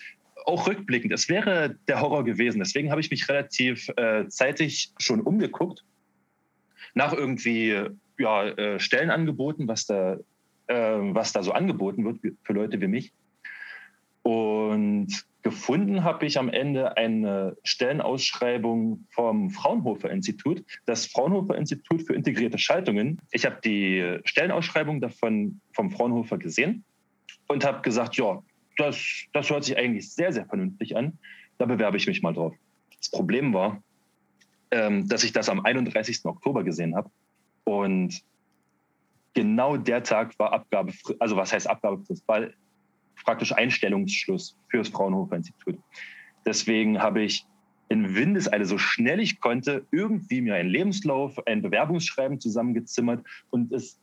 auch 0.45 0.65
rückblickend, 0.65 1.13
es 1.13 1.29
wäre 1.29 1.75
der 1.87 2.01
Horror 2.01 2.25
gewesen. 2.25 2.57
Deswegen 2.57 2.89
habe 2.89 2.99
ich 2.99 3.11
mich 3.11 3.29
relativ 3.29 3.89
äh, 3.95 4.27
zeitig 4.27 4.91
schon 4.97 5.21
umgeguckt 5.21 5.83
nach 6.95 7.13
irgendwie 7.13 7.79
ja, 8.17 8.45
äh, 8.45 8.79
Stellenangeboten, 8.79 9.67
was 9.67 9.85
da, 9.85 10.17
was 10.67 11.33
da 11.33 11.43
so 11.43 11.51
angeboten 11.51 12.05
wird 12.05 12.35
für 12.43 12.53
Leute 12.53 12.79
wie 12.79 12.87
mich. 12.87 13.13
Und 14.23 15.25
gefunden 15.41 16.03
habe 16.03 16.25
ich 16.25 16.37
am 16.37 16.49
Ende 16.49 16.95
eine 16.97 17.57
Stellenausschreibung 17.63 19.05
vom 19.09 19.49
Fraunhofer 19.49 20.11
Institut, 20.11 20.63
das 20.85 21.07
Fraunhofer 21.07 21.55
Institut 21.55 22.03
für 22.03 22.13
integrierte 22.13 22.57
Schaltungen. 22.57 23.19
Ich 23.31 23.45
habe 23.45 23.59
die 23.63 24.19
Stellenausschreibung 24.23 25.01
davon 25.01 25.59
vom 25.73 25.91
Fraunhofer 25.91 26.37
gesehen 26.37 26.83
und 27.47 27.65
habe 27.65 27.81
gesagt, 27.81 28.15
ja, 28.17 28.41
das, 28.77 29.25
das 29.33 29.49
hört 29.49 29.63
sich 29.63 29.77
eigentlich 29.77 30.11
sehr, 30.13 30.31
sehr 30.31 30.45
vernünftig 30.45 30.95
an. 30.95 31.17
Da 31.57 31.65
bewerbe 31.65 31.97
ich 31.97 32.07
mich 32.07 32.21
mal 32.21 32.33
drauf. 32.33 32.55
Das 32.97 33.09
Problem 33.09 33.53
war, 33.53 33.81
ähm, 34.69 35.07
dass 35.07 35.23
ich 35.23 35.33
das 35.33 35.49
am 35.49 35.65
31. 35.65 36.25
Oktober 36.25 36.63
gesehen 36.63 36.95
habe. 36.95 37.09
Und 37.63 38.21
genau 39.33 39.77
der 39.77 40.03
Tag 40.03 40.37
war 40.39 40.53
Abgabe, 40.53 40.93
also 41.19 41.35
was 41.35 41.53
heißt 41.53 41.67
Abgabefrist, 41.67 42.27
war 42.27 42.47
praktisch 43.23 43.53
Einstellungsschluss 43.53 44.57
für 44.69 44.79
das 44.79 44.89
Fraunhofer 44.89 45.37
Institut. 45.37 45.77
Deswegen 46.45 47.01
habe 47.01 47.21
ich 47.21 47.45
in 47.89 48.15
Windeseile 48.15 48.65
so 48.65 48.77
schnell 48.77 49.19
ich 49.19 49.41
konnte 49.41 49.85
irgendwie 49.91 50.41
mir 50.41 50.55
einen 50.55 50.69
Lebenslauf, 50.69 51.45
ein 51.45 51.61
Bewerbungsschreiben 51.61 52.39
zusammengezimmert 52.39 53.25
und 53.49 53.71
es 53.73 53.99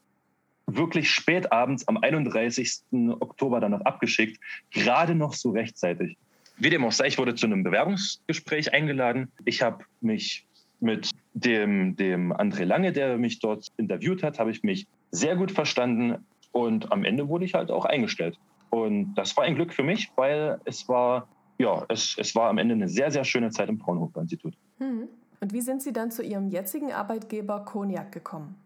wirklich 0.67 1.11
spät 1.11 1.51
abends 1.51 1.89
am 1.89 1.97
31. 1.97 2.83
Oktober 3.21 3.61
dann 3.61 3.71
noch 3.71 3.81
abgeschickt, 3.81 4.39
gerade 4.71 5.15
noch 5.15 5.33
so 5.33 5.51
rechtzeitig. 5.51 6.19
Wie 6.59 6.71
dem 6.71 6.85
auch 6.85 6.93
sei, 6.93 7.07
ich 7.07 7.19
wurde 7.19 7.35
zu 7.35 7.47
einem 7.47 7.63
Bewerbungsgespräch 7.63 8.75
eingeladen. 8.75 9.33
Ich 9.45 9.63
habe 9.63 9.85
mich 10.01 10.47
mit 10.81 11.11
dem, 11.33 11.97
dem 11.97 12.33
André 12.33 12.65
Lange, 12.65 12.93
der 12.93 13.17
mich 13.17 13.39
dort 13.39 13.69
interviewt 13.79 14.23
hat, 14.23 14.39
habe 14.39 14.51
ich 14.51 14.63
mich 14.63 14.87
sehr 15.11 15.37
gut 15.37 15.51
verstanden 15.51 16.25
und 16.53 16.93
am 16.93 17.05
Ende 17.05 17.29
wurde 17.29 17.45
ich 17.45 17.55
halt 17.55 17.71
auch 17.71 17.85
eingestellt. 17.85 18.39
Und 18.71 19.15
das 19.15 19.37
war 19.37 19.45
ein 19.45 19.55
Glück 19.55 19.73
für 19.73 19.83
mich, 19.83 20.11
weil 20.17 20.61
es 20.65 20.89
war, 20.89 21.29
ja, 21.59 21.85
es, 21.89 22.17
es 22.19 22.35
war 22.35 22.51
am 22.51 22.59
Ende 22.59 22.75
eine 22.75 22.89
sehr, 22.89 23.11
sehr 23.11 23.25
schöne 23.25 23.51
Zeit 23.51 23.69
im 23.69 23.79
Fraunhofer-Institut. 23.79 24.55
Hm. 24.79 25.09
Und 25.41 25.53
wie 25.53 25.61
sind 25.61 25.83
Sie 25.83 25.93
dann 25.93 26.11
zu 26.11 26.23
Ihrem 26.23 26.49
jetzigen 26.49 26.93
Arbeitgeber 26.93 27.65
Koniak 27.65 28.13
gekommen? 28.13 28.57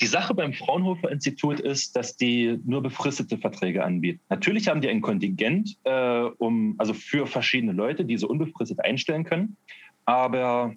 Die 0.00 0.06
Sache 0.06 0.32
beim 0.32 0.52
Fraunhofer-Institut 0.52 1.58
ist, 1.58 1.96
dass 1.96 2.16
die 2.16 2.60
nur 2.64 2.82
befristete 2.82 3.36
Verträge 3.36 3.84
anbieten. 3.84 4.20
Natürlich 4.28 4.68
haben 4.68 4.80
die 4.80 4.88
ein 4.88 5.00
Kontingent, 5.00 5.76
äh, 5.82 6.20
um, 6.38 6.76
also 6.78 6.94
für 6.94 7.26
verschiedene 7.26 7.72
Leute, 7.72 8.04
die 8.04 8.16
so 8.16 8.28
unbefristet 8.28 8.84
einstellen 8.84 9.24
können. 9.24 9.56
Aber 10.04 10.74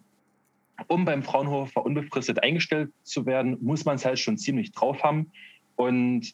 um 0.88 1.06
beim 1.06 1.24
Fraunhofer 1.24 1.86
unbefristet 1.86 2.44
eingestellt 2.44 2.92
zu 3.04 3.26
werden, 3.26 3.58
muss 3.62 3.86
man 3.86 3.96
es 3.96 4.06
halt 4.06 4.20
schon 4.20 4.38
ziemlich 4.38 4.72
drauf 4.72 5.04
haben. 5.04 5.32
Und 5.76 6.34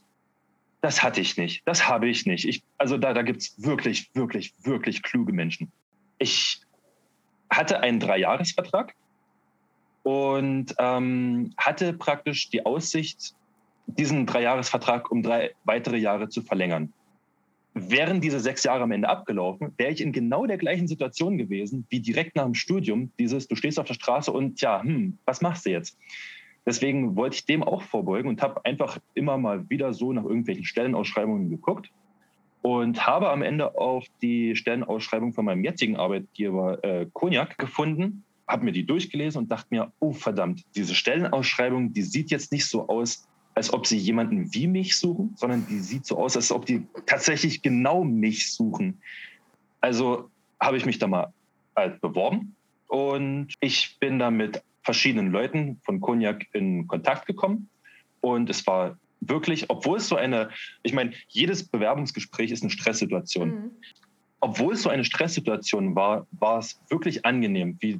das 0.81 1.03
hatte 1.03 1.21
ich 1.21 1.37
nicht. 1.37 1.63
Das 1.65 1.87
habe 1.87 2.07
ich 2.07 2.25
nicht. 2.25 2.45
Ich, 2.45 2.63
also 2.77 2.97
da, 2.97 3.13
da 3.13 3.21
gibt 3.21 3.41
es 3.41 3.63
wirklich, 3.63 4.09
wirklich, 4.13 4.53
wirklich 4.63 5.03
kluge 5.03 5.33
Menschen. 5.33 5.71
Ich 6.19 6.61
hatte 7.49 7.79
einen 7.79 7.99
Dreijahresvertrag 7.99 8.93
und 10.03 10.75
ähm, 10.79 11.53
hatte 11.57 11.93
praktisch 11.93 12.49
die 12.49 12.65
Aussicht, 12.65 13.35
diesen 13.87 14.25
Dreijahresvertrag 14.25 15.11
um 15.11 15.23
drei 15.23 15.53
weitere 15.63 15.97
Jahre 15.97 16.29
zu 16.29 16.41
verlängern 16.41 16.93
wären 17.89 18.21
diese 18.21 18.39
sechs 18.39 18.63
Jahre 18.63 18.83
am 18.83 18.91
Ende 18.91 19.09
abgelaufen, 19.09 19.73
wäre 19.77 19.91
ich 19.91 20.01
in 20.01 20.11
genau 20.11 20.45
der 20.45 20.57
gleichen 20.57 20.87
Situation 20.87 21.37
gewesen 21.37 21.85
wie 21.89 21.99
direkt 21.99 22.35
nach 22.35 22.45
dem 22.45 22.53
Studium. 22.53 23.11
Dieses, 23.19 23.47
du 23.47 23.55
stehst 23.55 23.79
auf 23.79 23.87
der 23.87 23.93
Straße 23.93 24.31
und 24.31 24.61
ja, 24.61 24.81
hm, 24.81 25.17
was 25.25 25.41
machst 25.41 25.65
du 25.65 25.71
jetzt? 25.71 25.97
Deswegen 26.65 27.15
wollte 27.15 27.35
ich 27.35 27.45
dem 27.45 27.63
auch 27.63 27.81
vorbeugen 27.81 28.27
und 28.27 28.41
habe 28.41 28.65
einfach 28.65 28.99
immer 29.13 29.37
mal 29.37 29.69
wieder 29.69 29.93
so 29.93 30.11
nach 30.11 30.25
irgendwelchen 30.25 30.65
Stellenausschreibungen 30.65 31.49
geguckt 31.49 31.89
und 32.61 33.07
habe 33.07 33.29
am 33.29 33.41
Ende 33.41 33.77
auch 33.77 34.03
die 34.21 34.55
Stellenausschreibung 34.55 35.31
von 35.33 35.45
meinem 35.45 35.63
jetzigen 35.63 35.95
Arbeitgeber 35.95 36.83
äh, 36.83 37.05
Cognac 37.13 37.57
gefunden, 37.57 38.23
habe 38.47 38.65
mir 38.65 38.73
die 38.73 38.85
durchgelesen 38.85 39.43
und 39.43 39.51
dachte 39.51 39.67
mir, 39.69 39.93
oh 39.99 40.11
verdammt, 40.11 40.65
diese 40.75 40.93
Stellenausschreibung, 40.93 41.93
die 41.93 42.01
sieht 42.01 42.31
jetzt 42.31 42.51
nicht 42.51 42.65
so 42.65 42.89
aus, 42.89 43.27
als 43.57 43.73
ob 43.73 43.87
sie 43.87 43.97
jemanden 43.97 44.53
wie 44.53 44.67
mich 44.67 44.97
suchen, 44.97 45.33
sondern 45.35 45.65
die 45.65 45.79
sieht 45.79 46.05
so 46.05 46.15
aus, 46.19 46.35
als 46.35 46.51
ob 46.51 46.67
die 46.67 46.85
tatsächlich 47.07 47.63
genau 47.63 48.03
mich 48.03 48.53
suchen. 48.53 49.01
Also 49.81 50.29
habe 50.59 50.77
ich 50.77 50.85
mich 50.85 50.99
da 50.99 51.07
mal 51.07 51.33
halt 51.75 51.99
beworben 51.99 52.55
und 52.85 53.55
ich 53.59 53.97
bin 53.99 54.19
da 54.19 54.29
mit 54.29 54.61
verschiedenen 54.83 55.31
Leuten 55.31 55.81
von 55.83 55.99
Cognac 55.99 56.45
in 56.53 56.87
Kontakt 56.87 57.25
gekommen 57.25 57.67
und 58.21 58.47
es 58.47 58.67
war 58.67 58.95
wirklich, 59.21 59.71
obwohl 59.71 59.97
es 59.97 60.07
so 60.07 60.17
eine, 60.17 60.49
ich 60.83 60.93
meine, 60.93 61.13
jedes 61.27 61.67
Bewerbungsgespräch 61.67 62.51
ist 62.51 62.61
eine 62.61 62.69
Stresssituation. 62.69 63.49
Mhm. 63.49 63.71
Obwohl 64.39 64.75
es 64.75 64.83
so 64.83 64.89
eine 64.89 65.03
Stresssituation 65.03 65.95
war, 65.95 66.27
war 66.39 66.59
es 66.59 66.79
wirklich 66.89 67.25
angenehm, 67.25 67.75
wie 67.79 67.99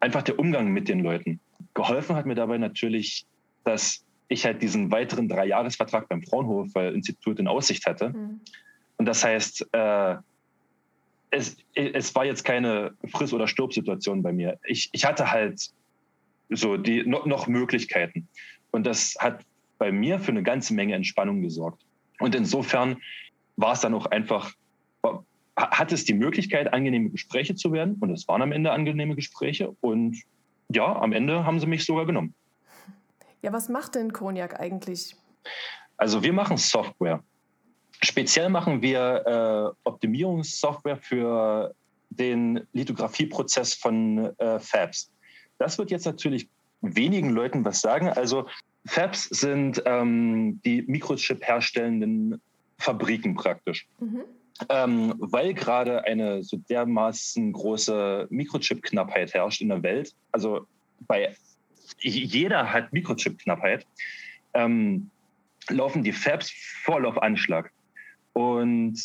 einfach 0.00 0.22
der 0.22 0.38
Umgang 0.38 0.68
mit 0.68 0.88
den 0.88 1.00
Leuten. 1.00 1.40
Geholfen 1.74 2.16
hat 2.16 2.24
mir 2.24 2.36
dabei 2.36 2.56
natürlich, 2.56 3.26
dass 3.64 4.02
ich 4.28 4.44
halt 4.44 4.62
diesen 4.62 4.90
weiteren 4.90 5.28
Dreijahresvertrag 5.28 6.08
beim 6.08 6.22
Fraunhofer-Institut 6.22 7.38
in 7.38 7.48
Aussicht 7.48 7.86
hatte. 7.86 8.10
Mhm. 8.10 8.40
Und 8.98 9.06
das 9.06 9.24
heißt, 9.24 9.68
äh, 9.72 10.16
es, 11.30 11.56
es 11.74 12.14
war 12.14 12.24
jetzt 12.24 12.44
keine 12.44 12.92
Friss- 13.06 13.32
oder 13.32 13.46
Stirb-Situation 13.46 14.22
bei 14.22 14.32
mir. 14.32 14.58
Ich, 14.64 14.88
ich 14.92 15.04
hatte 15.04 15.30
halt 15.30 15.70
so 16.50 16.76
die 16.76 17.04
noch, 17.04 17.26
noch 17.26 17.46
Möglichkeiten. 17.46 18.28
Und 18.70 18.86
das 18.86 19.16
hat 19.18 19.44
bei 19.78 19.92
mir 19.92 20.18
für 20.18 20.32
eine 20.32 20.42
ganze 20.42 20.74
Menge 20.74 20.94
Entspannung 20.94 21.42
gesorgt. 21.42 21.82
Und 22.18 22.34
insofern 22.34 22.98
war 23.56 23.72
es 23.72 23.80
dann 23.80 23.94
auch 23.94 24.06
einfach, 24.06 24.52
hat 25.56 25.92
es 25.92 26.04
die 26.04 26.14
Möglichkeit, 26.14 26.72
angenehme 26.72 27.10
Gespräche 27.10 27.54
zu 27.54 27.72
werden. 27.72 27.96
Und 28.00 28.10
es 28.10 28.26
waren 28.28 28.42
am 28.42 28.52
Ende 28.52 28.72
angenehme 28.72 29.14
Gespräche. 29.14 29.74
Und 29.80 30.20
ja, 30.68 30.96
am 30.96 31.12
Ende 31.12 31.44
haben 31.44 31.60
sie 31.60 31.66
mich 31.66 31.84
sogar 31.84 32.06
genommen. 32.06 32.34
Ja, 33.42 33.52
was 33.52 33.68
macht 33.68 33.94
denn 33.94 34.12
Cognac 34.12 34.58
eigentlich? 34.58 35.16
Also 35.96 36.22
wir 36.22 36.32
machen 36.32 36.56
Software. 36.56 37.22
Speziell 38.02 38.48
machen 38.48 38.82
wir 38.82 39.74
äh, 39.74 39.88
Optimierungssoftware 39.88 40.96
für 40.96 41.74
den 42.10 42.66
Lithografieprozess 42.72 43.74
von 43.74 44.32
äh, 44.38 44.58
Fabs. 44.60 45.10
Das 45.58 45.78
wird 45.78 45.90
jetzt 45.90 46.06
natürlich 46.06 46.48
wenigen 46.80 47.30
Leuten 47.30 47.64
was 47.64 47.80
sagen. 47.80 48.08
Also 48.08 48.46
Fabs 48.86 49.24
sind 49.24 49.82
ähm, 49.84 50.60
die 50.64 50.82
Mikrochip 50.82 51.42
herstellenden 51.42 52.40
Fabriken 52.78 53.34
praktisch. 53.34 53.86
Mhm. 53.98 54.22
Ähm, 54.68 55.14
weil 55.18 55.54
gerade 55.54 56.04
eine 56.04 56.42
so 56.42 56.56
dermaßen 56.56 57.52
große 57.52 58.26
Mikrochip-Knappheit 58.30 59.34
herrscht 59.34 59.60
in 59.60 59.68
der 59.68 59.82
Welt, 59.82 60.14
also 60.32 60.66
bei 61.06 61.34
jeder 62.00 62.72
hat 62.72 62.92
Mikrochip-Knappheit, 62.92 63.86
ähm, 64.54 65.10
laufen 65.68 66.02
die 66.02 66.12
Fabs 66.12 66.50
voll 66.84 67.06
auf 67.06 67.20
Anschlag 67.22 67.70
und 68.32 68.98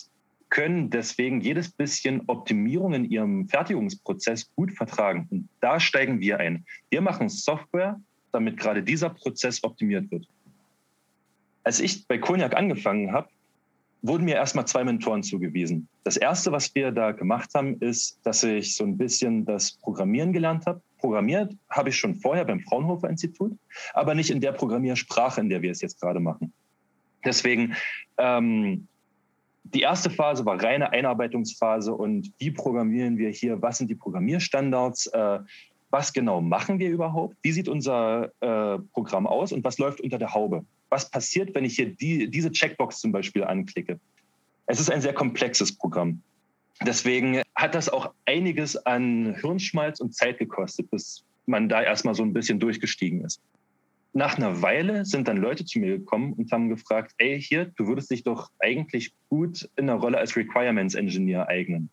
können 0.50 0.92
deswegen 0.92 1.42
jedes 1.42 1.72
bisschen 1.72 2.22
Optimierung 2.28 2.94
in 2.94 3.06
ihrem 3.06 3.48
Fertigungsprozess 3.48 4.54
gut 4.56 4.72
vertragen. 4.72 5.28
Und 5.32 5.50
da 5.62 5.80
steigen 5.80 6.20
wir 6.20 6.40
ein. 6.40 6.64
Wir 6.92 7.02
machen 7.02 7.28
Software, 7.28 8.00
damit 8.32 8.58
gerade 8.58 8.84
dieser 8.84 9.10
Prozess 9.10 9.64
optimiert 9.64 10.12
wird. 10.12 10.28
Als 11.64 11.80
ich 11.80 12.08
bei 12.08 12.20
Cognac 12.20 12.56
angefangen 12.56 13.12
habe, 13.12 13.30
wurden 14.04 14.26
mir 14.26 14.36
erstmal 14.36 14.68
zwei 14.68 14.84
Mentoren 14.84 15.24
zugewiesen. 15.24 15.88
Das 16.04 16.18
erste, 16.18 16.52
was 16.52 16.76
wir 16.76 16.92
da 16.92 17.14
gemacht 17.14 17.50
haben, 17.56 17.80
ist, 17.80 18.20
dass 18.24 18.44
ich 18.44 18.76
so 18.76 18.84
ein 18.84 18.98
bisschen 18.98 19.46
das 19.46 19.72
Programmieren 19.72 20.34
gelernt 20.34 20.68
habe. 20.68 20.82
Programmiert 21.04 21.54
habe 21.70 21.90
ich 21.90 21.98
schon 21.98 22.16
vorher 22.16 22.46
beim 22.46 22.62
Fraunhofer 22.62 23.10
Institut, 23.10 23.58
aber 23.94 24.16
nicht 24.16 24.30
in 24.30 24.40
der 24.40 24.54
Programmiersprache, 24.54 25.42
in 25.42 25.50
der 25.50 25.62
wir 25.62 25.70
es 25.70 25.82
jetzt 25.82 26.00
gerade 26.00 26.22
machen. 26.22 26.54
Deswegen, 27.26 27.76
ähm, 28.18 28.88
die 29.66 29.82
erste 29.82 30.10
Phase 30.10 30.46
war 30.46 30.64
reine 30.64 30.94
Einarbeitungsphase 30.94 31.94
und 31.94 32.32
wie 32.40 32.52
programmieren 32.52 33.18
wir 33.18 33.32
hier, 33.32 33.62
was 33.62 33.80
sind 33.80 33.90
die 33.90 33.96
Programmierstandards, 33.96 35.08
äh, 35.08 35.40
was 35.90 36.14
genau 36.14 36.40
machen 36.40 36.80
wir 36.80 36.90
überhaupt? 36.90 37.36
Wie 37.42 37.52
sieht 37.52 37.68
unser 37.68 38.32
äh, 38.40 38.80
Programm 38.94 39.28
aus 39.28 39.52
und 39.52 39.66
was 39.66 39.80
läuft 39.80 40.00
unter 40.00 40.18
der 40.18 40.34
Haube? 40.34 40.64
Was 40.88 41.12
passiert, 41.12 41.54
wenn 41.54 41.66
ich 41.66 41.76
hier 41.76 41.94
die, 41.94 42.32
diese 42.32 42.50
Checkbox 42.50 43.02
zum 43.02 43.12
Beispiel 43.12 43.44
anklicke? 43.44 44.00
Es 44.68 44.80
ist 44.80 44.90
ein 44.90 45.02
sehr 45.02 45.14
komplexes 45.14 45.76
Programm. 45.76 46.22
Deswegen 46.82 47.42
hat 47.56 47.76
das 47.76 47.90
auch 47.90 48.14
einiges 48.26 48.76
an 48.86 49.36
Hirnschmalz 49.40 50.00
und 50.00 50.16
Zeit 50.16 50.40
gekostet, 50.40 50.90
bis 50.92 51.24
man 51.46 51.70
da 51.70 51.82
erstmal 51.82 52.16
so 52.16 52.24
ein 52.24 52.34
bisschen 52.34 52.60
durchgestiegen 52.60 53.24
ist. 53.24 53.42
Nach 54.14 54.38
einer 54.38 54.62
Weile 54.62 55.06
sind 55.06 55.28
dann 55.28 55.38
Leute 55.38 55.66
zu 55.66 55.80
mir 55.80 55.98
gekommen 55.98 56.34
und 56.34 56.52
haben 56.52 56.70
gefragt, 56.70 57.14
ey, 57.18 57.42
hier, 57.42 57.66
du 57.76 57.88
würdest 57.88 58.12
dich 58.12 58.24
doch 58.24 58.52
eigentlich 58.60 59.12
gut 59.30 59.68
in 59.76 59.90
einer 59.90 60.00
Rolle 60.00 60.20
als 60.20 60.36
Requirements 60.36 60.94
Engineer 60.94 61.48
eignen. 61.48 61.90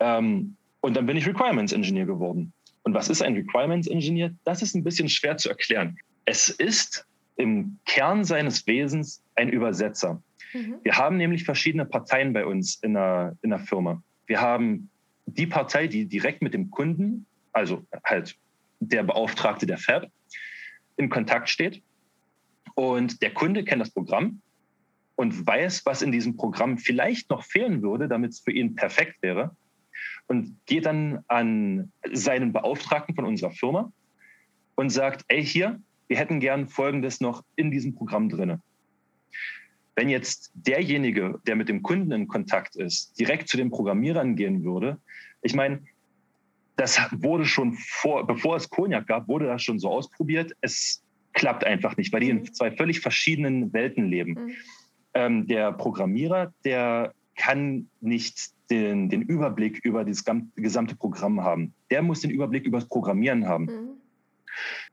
Ähm, 0.00 0.56
und 0.80 0.96
dann 0.96 1.06
bin 1.06 1.16
ich 1.16 1.26
Requirements 1.26 1.72
Engineer 1.72 2.06
geworden. 2.06 2.52
Und 2.82 2.94
was 2.94 3.08
ist 3.08 3.20
ein 3.20 3.34
Requirements 3.34 3.88
Engineer? 3.88 4.32
Das 4.44 4.62
ist 4.62 4.74
ein 4.74 4.84
bisschen 4.84 5.08
schwer 5.08 5.36
zu 5.36 5.48
erklären. 5.48 5.98
Es 6.24 6.48
ist 6.48 7.04
im 7.36 7.78
Kern 7.84 8.24
seines 8.24 8.66
Wesens 8.66 9.22
ein 9.34 9.48
Übersetzer. 9.48 10.22
Mhm. 10.56 10.76
Wir 10.82 10.96
haben 10.96 11.16
nämlich 11.16 11.44
verschiedene 11.44 11.84
Parteien 11.84 12.32
bei 12.32 12.46
uns 12.46 12.76
in 12.82 12.94
der, 12.94 13.36
in 13.42 13.50
der 13.50 13.58
Firma. 13.58 14.02
Wir 14.26 14.40
haben 14.40 14.90
die 15.26 15.46
Partei, 15.46 15.86
die 15.86 16.06
direkt 16.06 16.42
mit 16.42 16.54
dem 16.54 16.70
Kunden, 16.70 17.26
also 17.52 17.84
halt 18.04 18.36
der 18.80 19.02
Beauftragte 19.02 19.66
der 19.66 19.78
Fab, 19.78 20.10
in 20.96 21.08
Kontakt 21.08 21.48
steht. 21.48 21.82
Und 22.74 23.22
der 23.22 23.32
Kunde 23.32 23.64
kennt 23.64 23.80
das 23.80 23.90
Programm 23.90 24.40
und 25.16 25.46
weiß, 25.46 25.86
was 25.86 26.02
in 26.02 26.12
diesem 26.12 26.36
Programm 26.36 26.78
vielleicht 26.78 27.30
noch 27.30 27.44
fehlen 27.44 27.82
würde, 27.82 28.08
damit 28.08 28.32
es 28.32 28.40
für 28.40 28.52
ihn 28.52 28.74
perfekt 28.74 29.22
wäre. 29.22 29.56
Und 30.26 30.58
geht 30.66 30.86
dann 30.86 31.24
an 31.28 31.92
seinen 32.12 32.52
Beauftragten 32.52 33.14
von 33.14 33.24
unserer 33.24 33.50
Firma 33.50 33.92
und 34.74 34.90
sagt, 34.90 35.24
ey, 35.28 35.44
hier, 35.44 35.80
wir 36.08 36.18
hätten 36.18 36.40
gern 36.40 36.68
Folgendes 36.68 37.20
noch 37.20 37.44
in 37.56 37.70
diesem 37.70 37.94
Programm 37.94 38.28
drin. 38.28 38.60
Wenn 39.96 40.08
jetzt 40.08 40.52
derjenige, 40.54 41.40
der 41.46 41.56
mit 41.56 41.68
dem 41.68 41.82
Kunden 41.82 42.12
in 42.12 42.28
Kontakt 42.28 42.76
ist, 42.76 43.18
direkt 43.18 43.48
zu 43.48 43.56
den 43.56 43.70
Programmierern 43.70 44.36
gehen 44.36 44.62
würde, 44.62 44.98
ich 45.42 45.54
meine, 45.54 45.80
das 46.76 47.00
wurde 47.12 47.46
schon 47.46 47.72
vor, 47.74 48.26
bevor 48.26 48.56
es 48.56 48.68
Cognac 48.68 49.06
gab, 49.06 49.28
wurde 49.28 49.46
das 49.46 49.62
schon 49.62 49.78
so 49.78 49.90
ausprobiert. 49.90 50.54
Es 50.60 51.02
klappt 51.32 51.64
einfach 51.64 51.96
nicht, 51.96 52.12
weil 52.12 52.20
die 52.20 52.30
in 52.30 52.38
mhm. 52.38 52.52
zwei 52.52 52.70
völlig 52.70 53.00
verschiedenen 53.00 53.72
Welten 53.72 54.08
leben. 54.08 54.32
Mhm. 54.32 54.50
Ähm, 55.14 55.46
der 55.46 55.72
Programmierer, 55.72 56.52
der 56.64 57.14
kann 57.36 57.88
nicht 58.00 58.50
den, 58.70 59.08
den 59.08 59.22
Überblick 59.22 59.80
über 59.84 60.04
das 60.04 60.24
gesamte 60.56 60.96
Programm 60.96 61.42
haben. 61.42 61.72
Der 61.90 62.02
muss 62.02 62.20
den 62.20 62.30
Überblick 62.30 62.66
über 62.66 62.78
das 62.78 62.88
Programmieren 62.88 63.46
haben. 63.46 63.64
Mhm. 63.64 63.88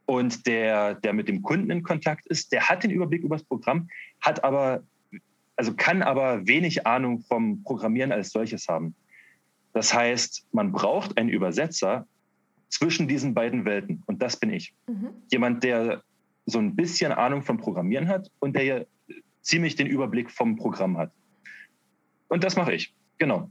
Und 0.06 0.46
der, 0.46 0.96
der 0.96 1.14
mit 1.14 1.28
dem 1.28 1.42
Kunden 1.42 1.72
in 1.72 1.84
Kontakt 1.84 2.26
ist, 2.28 2.52
der 2.52 2.70
hat 2.70 2.84
den 2.84 2.92
Überblick 2.92 3.24
über 3.24 3.36
das 3.36 3.46
Programm, 3.46 3.88
hat 4.22 4.44
aber, 4.44 4.84
also 5.56 5.74
kann 5.76 6.02
aber 6.02 6.48
wenig 6.48 6.86
Ahnung 6.88 7.22
vom 7.22 7.64
Programmieren 7.64 8.12
als 8.12 8.32
solches 8.32 8.68
haben. 8.68 8.96
Das 9.74 9.94
heißt, 9.94 10.46
man 10.52 10.72
braucht 10.72 11.18
einen 11.18 11.30
Übersetzer 11.30 12.08
zwischen 12.70 13.08
diesen 13.08 13.34
beiden 13.34 13.66
Welten. 13.66 14.04
Und 14.08 14.22
das 14.22 14.38
bin 14.38 14.52
ich. 14.52 14.74
Mhm. 14.88 15.10
Jemand, 15.32 15.64
der 15.64 16.04
so 16.46 16.60
ein 16.60 16.76
bisschen 16.76 17.12
Ahnung 17.12 17.42
vom 17.42 17.58
Programmieren 17.58 18.08
hat 18.08 18.30
und 18.40 18.56
der 18.56 18.86
ziemlich 19.42 19.76
den 19.76 19.88
Überblick 19.88 20.32
vom 20.32 20.56
Programm 20.56 20.98
hat. 20.98 21.12
Und 22.30 22.44
das 22.44 22.56
mache 22.56 22.74
ich. 22.74 22.94
Genau. 23.18 23.50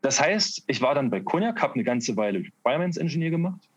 Das 0.00 0.20
heißt, 0.20 0.64
ich 0.66 0.80
war 0.80 0.94
dann 0.94 1.10
bei 1.10 1.20
Cognac, 1.20 1.60
habe 1.60 1.74
eine 1.74 1.84
ganze 1.84 2.16
Weile 2.16 2.38
Requirements 2.38 2.96
Engineer 2.96 3.30
gemacht 3.30 3.68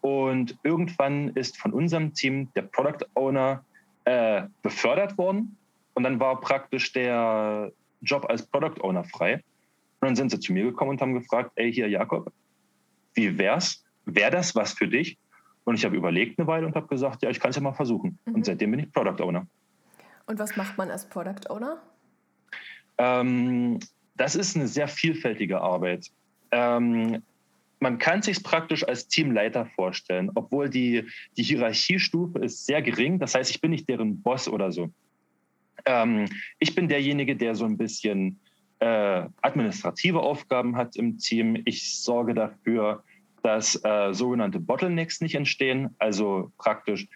und 0.00 0.56
irgendwann 0.62 1.30
ist 1.30 1.56
von 1.56 1.72
unserem 1.72 2.12
Team 2.12 2.48
der 2.54 2.62
Product 2.62 3.06
Owner 3.14 3.64
äh, 4.04 4.42
befördert 4.62 5.16
worden. 5.16 5.56
Und 5.94 6.02
dann 6.02 6.20
war 6.20 6.40
praktisch 6.40 6.92
der 6.92 7.72
Job 8.02 8.26
als 8.28 8.46
Product 8.46 8.82
Owner 8.82 9.04
frei. 9.04 9.34
Und 10.00 10.08
dann 10.08 10.16
sind 10.16 10.30
sie 10.30 10.40
zu 10.40 10.52
mir 10.52 10.64
gekommen 10.64 10.90
und 10.90 11.00
haben 11.00 11.14
gefragt, 11.14 11.52
ey, 11.54 11.72
hier 11.72 11.88
Jakob, 11.88 12.32
wie 13.14 13.38
wär's? 13.38 13.84
Wäre 14.04 14.30
das 14.30 14.54
was 14.54 14.72
für 14.72 14.88
dich? 14.88 15.16
Und 15.64 15.76
ich 15.76 15.84
habe 15.84 15.96
überlegt 15.96 16.38
eine 16.38 16.46
Weile 16.46 16.66
und 16.66 16.74
habe 16.74 16.88
gesagt, 16.88 17.22
ja, 17.22 17.30
ich 17.30 17.40
kann 17.40 17.50
es 17.50 17.56
ja 17.56 17.62
mal 17.62 17.72
versuchen. 17.72 18.18
Mhm. 18.26 18.34
Und 18.34 18.44
seitdem 18.44 18.72
bin 18.72 18.80
ich 18.80 18.92
Product 18.92 19.22
Owner. 19.22 19.46
Und 20.26 20.38
was 20.38 20.56
macht 20.56 20.76
man 20.76 20.90
als 20.90 21.08
Product 21.08 21.48
Owner? 21.48 21.80
Ähm, 22.98 23.80
das 24.16 24.34
ist 24.34 24.56
eine 24.56 24.68
sehr 24.68 24.88
vielfältige 24.88 25.60
Arbeit. 25.60 26.10
Ähm, 26.50 27.22
man 27.80 27.98
kann 27.98 28.22
sich 28.22 28.42
praktisch 28.42 28.86
als 28.86 29.08
Teamleiter 29.08 29.66
vorstellen, 29.66 30.30
obwohl 30.34 30.70
die, 30.70 31.06
die 31.36 31.42
Hierarchiestufe 31.42 32.38
ist 32.38 32.66
sehr 32.66 32.80
gering. 32.82 33.18
Das 33.18 33.34
heißt, 33.34 33.50
ich 33.50 33.60
bin 33.60 33.72
nicht 33.72 33.88
deren 33.88 34.22
Boss 34.22 34.48
oder 34.48 34.72
so. 34.72 34.90
Ähm, 35.84 36.26
ich 36.58 36.74
bin 36.74 36.88
derjenige, 36.88 37.36
der 37.36 37.54
so 37.54 37.64
ein 37.64 37.76
bisschen 37.76 38.40
äh, 38.80 39.26
administrative 39.42 40.20
Aufgaben 40.20 40.76
hat 40.76 40.96
im 40.96 41.18
Team. 41.18 41.60
Ich 41.64 42.02
sorge 42.02 42.34
dafür, 42.34 43.02
dass 43.42 43.82
äh, 43.84 44.12
sogenannte 44.12 44.60
Bottlenecks 44.60 45.20
nicht 45.20 45.34
entstehen. 45.34 45.90
Also 45.98 46.52
praktisch, 46.58 47.06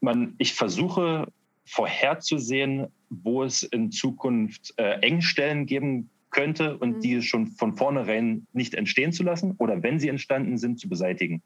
man, 0.00 0.34
ich 0.38 0.54
versuche 0.54 1.32
vorherzusehen, 1.64 2.86
wo 3.10 3.42
es 3.42 3.62
in 3.62 3.90
Zukunft 3.90 4.74
äh, 4.76 5.00
Engstellen 5.00 5.66
geben 5.66 6.10
könnte 6.30 6.76
und 6.76 6.96
mhm. 6.96 7.00
die 7.00 7.22
schon 7.22 7.46
von 7.46 7.76
vornherein 7.76 8.46
nicht 8.52 8.74
entstehen 8.74 9.12
zu 9.12 9.22
lassen 9.22 9.54
oder 9.58 9.82
wenn 9.82 9.98
sie 9.98 10.08
entstanden 10.08 10.58
sind, 10.58 10.78
zu 10.78 10.88
beseitigen. 10.88 11.42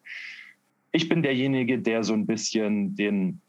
Ich 0.92 1.09
bin 1.09 1.22
derjenige, 1.22 1.79
der 1.79 2.03
so 2.03 2.12
ein 2.12 2.26
bisschen 2.26 2.96
den 2.96 3.40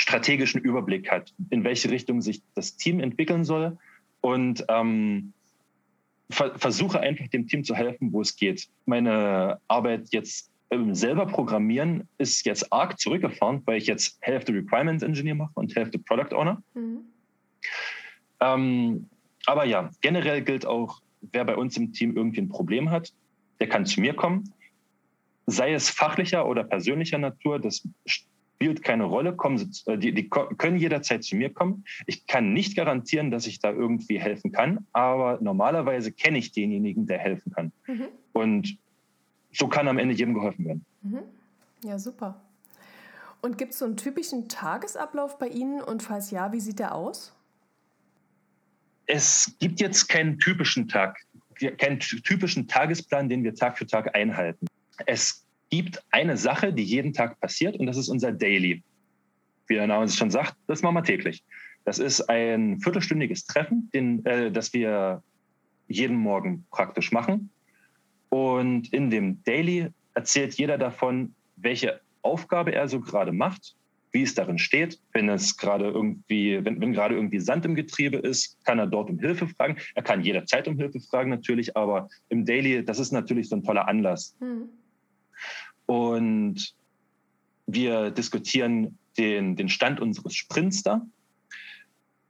strategischen 0.00 0.60
Überblick 0.60 1.10
hat, 1.10 1.34
in 1.50 1.64
welche 1.64 1.90
Richtung 1.90 2.22
sich 2.22 2.42
das 2.54 2.76
Team 2.76 3.00
entwickeln 3.00 3.44
soll 3.44 3.78
und 4.20 4.64
ähm, 4.68 5.32
ver 6.30 6.58
versuche 6.58 7.00
einfach 7.00 7.28
dem 7.28 7.46
Team 7.46 7.64
zu 7.64 7.74
helfen, 7.74 8.12
wo 8.12 8.20
es 8.20 8.36
geht. 8.36 8.68
Meine 8.86 9.60
Arbeit 9.68 10.08
jetzt 10.10 10.50
ähm, 10.70 10.94
selber 10.94 11.26
programmieren 11.26 12.08
ist 12.18 12.46
jetzt 12.46 12.72
arg 12.72 12.98
zurückgefahren, 12.98 13.62
weil 13.66 13.78
ich 13.78 13.86
jetzt 13.86 14.18
Hälfte 14.20 14.52
Requirements 14.54 15.02
Engineer 15.02 15.34
mache 15.34 15.52
und 15.54 15.74
Hälfte 15.74 15.98
Product 15.98 16.34
Owner. 16.34 16.62
Mhm. 16.74 17.00
Ähm, 18.40 19.06
aber 19.46 19.64
ja, 19.64 19.90
generell 20.00 20.42
gilt 20.42 20.64
auch, 20.64 21.02
wer 21.32 21.44
bei 21.44 21.56
uns 21.56 21.76
im 21.76 21.92
Team 21.92 22.16
irgendwie 22.16 22.40
ein 22.40 22.48
Problem 22.48 22.90
hat, 22.90 23.12
der 23.58 23.68
kann 23.68 23.84
zu 23.84 24.00
mir 24.00 24.14
kommen. 24.14 24.52
Sei 25.46 25.72
es 25.72 25.90
fachlicher 25.90 26.46
oder 26.46 26.62
persönlicher 26.62 27.18
Natur, 27.18 27.58
das 27.58 27.86
spielt 28.60 28.82
keine 28.82 29.04
Rolle. 29.04 29.34
Kommen 29.34 29.72
äh, 29.86 29.96
die, 29.96 30.12
die 30.12 30.28
können 30.28 30.76
jederzeit 30.76 31.24
zu 31.24 31.36
mir 31.36 31.52
kommen. 31.52 31.84
Ich 32.06 32.26
kann 32.26 32.52
nicht 32.52 32.76
garantieren, 32.76 33.30
dass 33.30 33.46
ich 33.46 33.58
da 33.60 33.70
irgendwie 33.70 34.20
helfen 34.20 34.52
kann, 34.52 34.86
aber 34.92 35.38
normalerweise 35.40 36.12
kenne 36.12 36.38
ich 36.38 36.52
denjenigen, 36.52 37.06
der 37.06 37.18
helfen 37.18 37.52
kann. 37.52 37.72
Mhm. 37.86 38.08
Und 38.32 38.78
so 39.52 39.66
kann 39.66 39.88
am 39.88 39.98
Ende 39.98 40.14
jedem 40.14 40.34
geholfen 40.34 40.64
werden. 40.66 40.84
Mhm. 41.02 41.22
Ja, 41.84 41.98
super. 41.98 42.40
Und 43.40 43.56
gibt 43.56 43.72
es 43.72 43.78
so 43.78 43.86
einen 43.86 43.96
typischen 43.96 44.48
Tagesablauf 44.48 45.38
bei 45.38 45.48
Ihnen 45.48 45.80
und 45.80 46.02
falls 46.02 46.30
ja, 46.30 46.52
wie 46.52 46.60
sieht 46.60 46.78
der 46.78 46.94
aus? 46.94 47.34
es 49.10 49.52
gibt 49.58 49.80
jetzt 49.80 50.08
keinen 50.08 50.38
typischen 50.38 50.88
Tag, 50.88 51.18
keinen 51.78 51.98
typischen 51.98 52.68
Tagesplan, 52.68 53.28
den 53.28 53.42
wir 53.42 53.54
Tag 53.54 53.76
für 53.76 53.86
Tag 53.86 54.14
einhalten. 54.14 54.66
Es 55.06 55.44
gibt 55.70 56.02
eine 56.10 56.36
Sache, 56.36 56.72
die 56.72 56.82
jeden 56.82 57.12
Tag 57.12 57.40
passiert 57.40 57.76
und 57.76 57.86
das 57.86 57.96
ist 57.96 58.08
unser 58.08 58.32
Daily. 58.32 58.82
Wie 59.66 59.74
der 59.74 59.86
Name 59.86 60.04
es 60.04 60.16
schon 60.16 60.30
sagt, 60.30 60.56
das 60.66 60.82
machen 60.82 60.96
wir 60.96 61.04
täglich. 61.04 61.44
Das 61.84 61.98
ist 61.98 62.22
ein 62.22 62.80
viertelstündiges 62.80 63.46
Treffen, 63.46 63.88
den, 63.94 64.24
äh, 64.26 64.50
das 64.50 64.72
wir 64.72 65.22
jeden 65.88 66.16
Morgen 66.16 66.66
praktisch 66.70 67.12
machen. 67.12 67.50
Und 68.28 68.92
in 68.92 69.10
dem 69.10 69.42
Daily 69.44 69.88
erzählt 70.14 70.54
jeder 70.54 70.78
davon, 70.78 71.34
welche 71.56 72.00
Aufgabe 72.22 72.74
er 72.74 72.88
so 72.88 73.00
gerade 73.00 73.32
macht 73.32 73.74
wie 74.12 74.22
es 74.22 74.34
darin 74.34 74.58
steht. 74.58 74.98
Wenn 75.12 75.28
es 75.28 75.56
gerade 75.56 75.86
irgendwie, 75.86 76.64
wenn, 76.64 76.80
wenn 76.80 76.92
gerade 76.92 77.14
irgendwie 77.14 77.40
Sand 77.40 77.64
im 77.64 77.74
Getriebe 77.74 78.18
ist, 78.18 78.64
kann 78.64 78.78
er 78.78 78.86
dort 78.86 79.10
um 79.10 79.18
Hilfe 79.18 79.48
fragen. 79.48 79.76
Er 79.94 80.02
kann 80.02 80.22
jederzeit 80.22 80.68
um 80.68 80.76
Hilfe 80.76 81.00
fragen 81.00 81.30
natürlich, 81.30 81.76
aber 81.76 82.08
im 82.28 82.44
Daily, 82.44 82.84
das 82.84 82.98
ist 82.98 83.12
natürlich 83.12 83.48
so 83.48 83.56
ein 83.56 83.64
toller 83.64 83.88
Anlass. 83.88 84.36
Mhm. 84.40 84.68
Und 85.90 86.72
wir 87.66 88.12
diskutieren 88.12 88.96
den, 89.18 89.56
den 89.56 89.68
Stand 89.68 89.98
unseres 89.98 90.36
Sprints 90.36 90.84
da. 90.84 91.04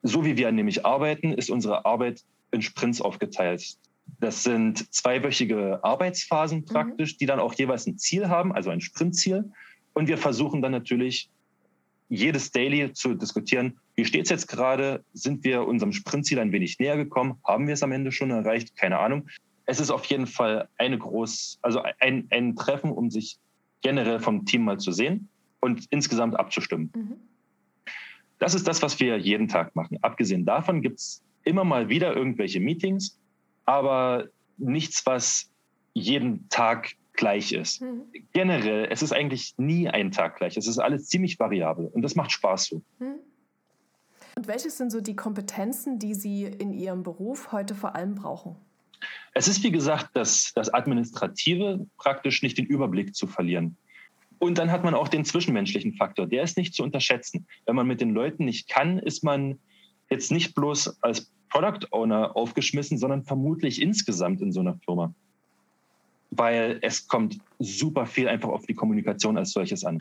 So 0.01 0.25
wie 0.25 0.39
wir 0.39 0.51
nämlich 0.51 0.87
arbeiten, 0.87 1.35
ist 1.35 1.51
unsere 1.51 1.85
Arbeit 1.85 2.23
in 2.53 2.63
Sprints 2.63 3.03
aufgeteilt. 3.03 3.77
Das 4.19 4.45
sind 4.45 4.91
zweiwöchige 4.95 5.85
Arbeitsphasen 5.85 6.65
praktisch, 6.65 7.13
mhm. 7.13 7.19
die 7.19 7.27
dann 7.27 7.39
auch 7.39 7.53
jeweils 7.53 7.87
ein 7.87 7.99
Ziel 7.99 8.31
haben, 8.31 8.51
also 8.55 8.71
ein 8.71 8.81
Sprintziel. 8.81 9.53
Und 9.93 10.09
wir 10.09 10.17
versuchen 10.17 10.63
dann 10.63 10.73
natürlich 10.73 11.29
jedes 12.09 12.53
Daily 12.53 12.95
zu 12.95 13.13
diskutieren, 13.13 13.79
wie 13.95 14.07
steht 14.07 14.25
es 14.25 14.31
jetzt 14.31 14.49
gerade? 14.49 15.05
Sind 15.13 15.45
wir 15.45 15.67
unserem 15.67 15.93
Sprintziel 15.93 16.39
ein 16.39 16.53
wenig 16.53 16.79
näher 16.79 16.97
gekommen? 16.97 17.35
Haben 17.45 17.67
wir 17.67 17.75
es 17.75 17.83
am 17.83 17.93
Ende 17.93 18.11
schon 18.11 18.31
erreicht? 18.31 18.75
Keine 18.75 18.99
Ahnung. 19.01 19.29
es 19.67 19.81
ist 19.81 19.91
auf 19.91 20.07
jeden 20.07 20.27
Fall 20.27 20.67
eine 20.79 20.97
groß, 20.97 21.59
also 21.61 21.83
ein, 22.01 22.27
ein 22.31 22.57
Treffen, 22.57 22.91
um 22.91 23.11
sich 23.11 23.39
generell 23.83 24.21
vom 24.21 24.45
Team 24.45 24.65
mal 24.65 24.79
zu 24.79 24.93
sehen 24.93 25.29
und 25.61 25.87
insgesamt 25.91 26.39
abzustimmen. 26.39 26.93
Mhm. 26.95 27.17
Das 28.39 28.55
ist 28.55 28.67
das, 28.67 28.83
was 28.83 28.99
wir 29.01 29.19
jeden 29.19 29.49
Tag 29.49 29.77
machen. 29.77 29.99
Abgesehen 30.03 30.45
davon 30.45 30.81
gibt 30.83 30.99
es 30.99 31.23
immer 31.45 31.65
mal 31.65 31.89
wieder 31.89 32.17
irgendwelche 32.17 32.61
Meetings, 32.61 33.19
aber 33.67 34.29
nichts, 34.57 35.05
was 35.07 35.51
jeden 35.93 36.49
Tag 36.49 36.93
gleich 37.13 37.53
ist. 37.53 37.83
Mhm. 37.83 38.05
Generell, 38.33 38.89
es 38.91 39.03
ist 39.03 39.13
eigentlich 39.13 39.55
nie 39.59 39.89
ein 39.89 40.11
Tag 40.11 40.37
gleich. 40.37 40.57
Es 40.57 40.67
ist 40.67 40.79
alles 40.79 41.07
ziemlich 41.07 41.39
variabel 41.39 41.87
und 41.87 42.03
das 42.03 42.15
macht 42.15 42.33
Spaß 42.33 42.65
so. 42.67 42.83
Mhm. 42.99 43.17
Und 44.37 44.47
welches 44.47 44.79
sind 44.79 44.91
so 44.91 45.01
die 45.01 45.17
Kompetenzen, 45.17 45.99
die 45.99 46.15
Sie 46.15 46.45
in 46.45 46.73
Ihrem 46.73 47.03
Beruf 47.03 47.53
heute 47.53 47.75
vor 47.75 47.95
allem 47.95 48.15
brauchen? 48.15 48.57
Es 49.41 49.49
ist, 49.49 49.65
wie 49.65 49.71
gesagt, 49.71 50.11
das, 50.13 50.53
das 50.55 50.69
Administrative, 50.75 51.87
praktisch 51.97 52.43
nicht 52.43 52.59
den 52.59 52.67
Überblick 52.67 53.15
zu 53.15 53.27
verlieren. 53.27 53.75
Und 54.39 54.59
dann 54.59 54.71
hat 54.71 54.85
man 54.85 54.93
auch 54.93 55.09
den 55.09 55.25
zwischenmenschlichen 55.25 55.95
Faktor. 55.95 56.27
Der 56.27 56.43
ist 56.43 56.59
nicht 56.59 56.75
zu 56.75 56.83
unterschätzen. 56.83 57.47
Wenn 57.65 57.75
man 57.75 57.87
mit 57.87 58.03
den 58.03 58.13
Leuten 58.13 58.45
nicht 58.45 58.69
kann, 58.69 58.99
ist 58.99 59.25
man 59.25 59.59
jetzt 60.11 60.31
nicht 60.31 60.55
bloß 60.55 61.03
als 61.03 61.33
Product 61.49 61.87
Owner 61.91 62.37
aufgeschmissen, 62.37 62.99
sondern 62.99 63.25
vermutlich 63.25 63.81
insgesamt 63.81 64.43
in 64.43 64.53
so 64.53 64.61
einer 64.61 64.79
Firma. 64.85 65.15
Weil 66.31 66.79
es 66.83 67.09
kommt 67.09 67.39
super 67.59 68.05
viel 68.05 68.29
einfach 68.29 68.51
auf 68.51 68.67
die 68.67 68.75
Kommunikation 68.75 69.39
als 69.39 69.53
solches 69.53 69.87
an. 69.87 70.01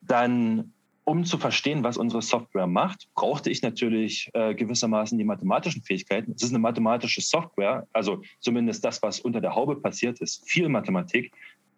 Dann, 0.00 0.72
um 1.10 1.24
zu 1.24 1.38
verstehen, 1.38 1.82
was 1.82 1.96
unsere 1.96 2.22
Software 2.22 2.68
macht, 2.68 3.08
brauchte 3.16 3.50
ich 3.50 3.62
natürlich 3.62 4.30
äh, 4.32 4.54
gewissermaßen 4.54 5.18
die 5.18 5.24
mathematischen 5.24 5.82
Fähigkeiten. 5.82 6.32
Es 6.36 6.44
ist 6.44 6.50
eine 6.50 6.60
mathematische 6.60 7.20
Software, 7.20 7.88
also 7.92 8.22
zumindest 8.38 8.84
das, 8.84 9.02
was 9.02 9.18
unter 9.18 9.40
der 9.40 9.56
Haube 9.56 9.74
passiert 9.74 10.20
ist, 10.20 10.48
viel 10.48 10.68
Mathematik. 10.68 11.32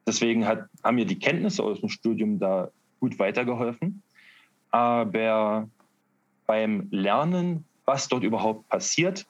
Deswegen 0.07 0.47
hat, 0.47 0.67
haben 0.85 0.97
mir 0.97 1.07
die 1.07 1.19
Kenntnisse 1.19 1.63
aus 1.63 1.81
dem 1.81 1.89
Studium 1.89 2.39
da 2.39 2.71
gut 3.01 3.19
weitergeholfen. 3.19 4.03
Aber 4.71 5.67
beim 6.47 6.89
Lernen, 6.91 7.65
was 7.87 8.09
dort 8.09 8.25
überhaupt 8.25 8.69
passiert, 8.69 9.27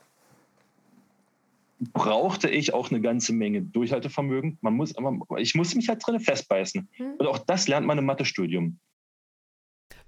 brauchte 1.92 2.50
ich 2.50 2.74
auch 2.74 2.90
eine 2.90 3.00
ganze 3.00 3.32
Menge 3.32 3.62
Durchhaltevermögen. 3.62 4.58
Man 4.62 4.74
muss, 4.74 4.94
ich 5.36 5.54
muss 5.54 5.76
mich 5.76 5.88
halt 5.88 6.04
drin 6.04 6.18
festbeißen. 6.18 6.88
Mhm. 6.98 7.12
Und 7.18 7.26
auch 7.28 7.38
das 7.38 7.68
lernt 7.68 7.86
man 7.86 7.98
im 7.98 8.06
Mathestudium. 8.06 8.78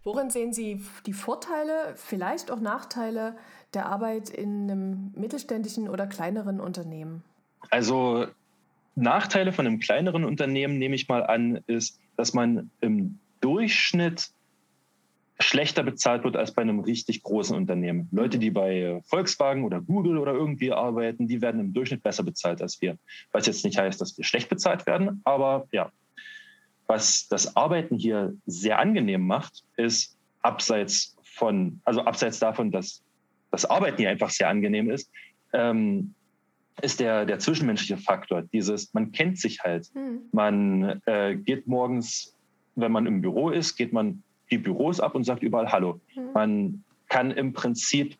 Worin 0.04 0.28
sehen 0.28 0.52
Sie 0.52 0.82
die 1.06 1.14
Vorteile, 1.14 1.94
vielleicht 1.96 2.50
auch 2.50 2.60
Nachteile 2.60 3.36
der 3.72 3.86
Arbeit 3.86 4.28
in 4.28 4.70
einem 4.70 5.12
mittelständischen 5.16 5.88
oder 5.88 6.06
kleineren 6.06 6.60
Unternehmen? 6.60 7.24
Also 7.70 8.26
Nachteile 8.94 9.52
von 9.52 9.66
einem 9.66 9.80
kleineren 9.80 10.24
Unternehmen, 10.24 10.78
nehme 10.78 10.94
ich 10.94 11.08
mal 11.08 11.24
an, 11.24 11.60
ist, 11.66 11.98
dass 12.16 12.34
man 12.34 12.70
im 12.80 13.18
Durchschnitt 13.40 14.30
schlechter 15.40 15.82
bezahlt 15.82 16.22
wird 16.22 16.36
als 16.36 16.52
bei 16.52 16.62
einem 16.62 16.80
richtig 16.80 17.22
großen 17.22 17.56
Unternehmen. 17.56 18.08
Leute, 18.12 18.38
die 18.38 18.50
bei 18.50 19.00
Volkswagen 19.06 19.64
oder 19.64 19.80
Google 19.80 20.18
oder 20.18 20.32
irgendwie 20.32 20.72
arbeiten, 20.72 21.26
die 21.26 21.40
werden 21.40 21.60
im 21.60 21.72
Durchschnitt 21.72 22.02
besser 22.02 22.22
bezahlt 22.22 22.62
als 22.62 22.80
wir. 22.80 22.98
Was 23.32 23.46
jetzt 23.46 23.64
nicht 23.64 23.78
heißt, 23.78 24.00
dass 24.00 24.16
wir 24.16 24.24
schlecht 24.24 24.48
bezahlt 24.48 24.86
werden, 24.86 25.22
aber 25.24 25.66
ja. 25.72 25.90
Was 26.86 27.28
das 27.28 27.56
Arbeiten 27.56 27.96
hier 27.96 28.34
sehr 28.46 28.78
angenehm 28.78 29.26
macht, 29.26 29.64
ist 29.76 30.16
abseits 30.42 31.16
von, 31.22 31.80
also 31.84 32.02
abseits 32.02 32.38
davon, 32.38 32.70
dass 32.70 33.02
das 33.50 33.64
Arbeiten 33.64 33.98
hier 33.98 34.10
einfach 34.10 34.30
sehr 34.30 34.48
angenehm 34.48 34.90
ist, 34.90 35.10
ähm, 35.52 36.14
ist 36.82 37.00
der, 37.00 37.24
der 37.24 37.38
zwischenmenschliche 37.38 37.96
Faktor. 37.96 38.42
Dieses, 38.42 38.92
man 38.94 39.12
kennt 39.12 39.38
sich 39.38 39.60
halt. 39.60 39.88
Mhm. 39.94 40.22
Man 40.32 41.00
äh, 41.06 41.36
geht 41.36 41.66
morgens, 41.66 42.34
wenn 42.74 42.92
man 42.92 43.06
im 43.06 43.20
Büro 43.20 43.50
ist, 43.50 43.76
geht 43.76 43.92
man 43.92 44.22
die 44.50 44.58
Büros 44.58 45.00
ab 45.00 45.14
und 45.14 45.24
sagt 45.24 45.42
überall 45.42 45.70
Hallo. 45.70 46.00
Mhm. 46.14 46.32
Man 46.34 46.84
kann 47.08 47.30
im 47.30 47.52
Prinzip 47.52 48.16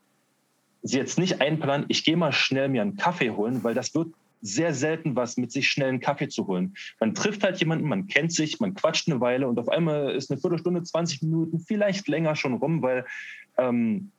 sie 0.83 0.99
jetzt 0.99 1.19
nicht 1.19 1.41
einplanen, 1.41 1.87
ich 1.89 2.05
gehe 2.05 2.17
mal 2.17 2.33
schnell 2.33 2.69
mir 2.69 2.83
einen 2.83 2.97
Kaffee 2.97 3.31
holen, 3.31 3.65
weil 3.65 3.75
das 3.75 3.95
wird 3.95 4.09
sehr 4.45 4.75
selten 4.75 5.17
was 5.17 5.37
mit 5.39 5.51
sich 5.51 5.69
schnell 5.69 5.89
einen 5.89 6.01
Kaffee 6.01 6.29
zu 6.29 6.47
holen. 6.47 6.75
Man 7.01 7.15
trifft 7.15 7.43
halt 7.43 7.59
jemanden, 7.59 7.89
man 7.89 8.07
kennt 8.07 8.33
sich, 8.33 8.61
man 8.61 8.75
quatscht 8.75 9.09
eine 9.09 9.21
Weile 9.21 9.49
und 9.49 9.59
auf 9.59 9.71
einmal 9.71 10.15
ist 10.15 10.31
eine 10.31 10.39
Viertelstunde, 10.39 10.83
20 10.83 11.23
Minuten, 11.23 11.61
vielleicht 11.61 12.07
länger 12.09 12.37
schon 12.37 12.55
rum, 12.55 12.83
weil 12.83 13.07
ähm, 13.57 14.11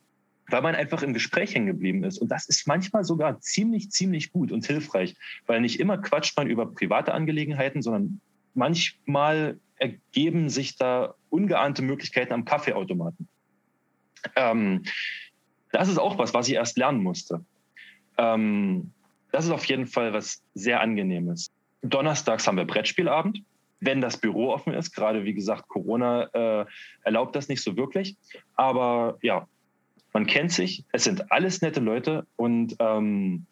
weil 0.47 0.61
man 0.61 0.75
einfach 0.75 1.01
im 1.01 1.13
Gespräch 1.13 1.55
hängen 1.55 1.65
geblieben 1.65 2.03
ist. 2.03 2.19
Und 2.19 2.29
das 2.29 2.47
ist 2.47 2.67
manchmal 2.67 3.03
sogar 3.03 3.39
ziemlich, 3.39 3.89
ziemlich 3.89 4.31
gut 4.31 4.51
und 4.51 4.65
hilfreich, 4.65 5.15
weil 5.47 5.61
nicht 5.61 5.79
immer 5.79 5.97
quatscht 5.97 6.38
man 6.38 6.47
über 6.47 6.71
private 6.71 7.13
Angelegenheiten, 7.13 7.81
sondern 7.81 8.21
manchmal 8.53 9.59
ergeben 9.77 10.49
sich 10.49 10.77
da 10.77 11.15
ungeahnte 11.29 11.81
Möglichkeiten 11.81 12.33
am 12.33 12.45
Kaffeeautomaten. 12.45 13.27
Ähm, 14.35 14.83
das 15.71 15.89
ist 15.89 15.97
auch 15.97 16.17
was, 16.17 16.33
was 16.33 16.47
ich 16.47 16.53
erst 16.53 16.77
lernen 16.77 17.01
musste. 17.01 17.43
Ähm, 18.17 18.91
das 19.36 19.43
ist 19.43 19.52
auf 19.52 19.65
jeden 19.65 19.86
Fall 19.86 20.13
was 20.13 20.41
sehr 20.54 20.80
angenehmes. 20.80 21.52
Donnerstags 21.82 22.48
haben 22.48 22.56
wir 22.56 22.63
Brettspielabend, 22.63 23.43
wenn 23.82 24.00
das 24.00 24.15
Büro 24.15 24.54
offen 24.54 24.74
ist. 24.74 24.93
Gerade 24.93 25.26
wie 25.26 25.34
gesagt, 25.34 25.67
Corona 25.67 26.30
äh, 26.32 26.65
erlaubt 27.04 27.36
das 27.36 27.50
nicht 27.50 27.62
so 27.62 27.76
wirklich. 27.76 28.15
Aber 28.56 29.17
ja, 29.21 29.45
man 30.13 30.26
kennt 30.26 30.54
sich, 30.54 30.86
es 30.93 31.04
sind 31.04 31.34
alles 31.34 31.62
nette 31.62 31.82
Leute 31.82 32.26
und 32.38 32.78
ähm, 32.80 33.45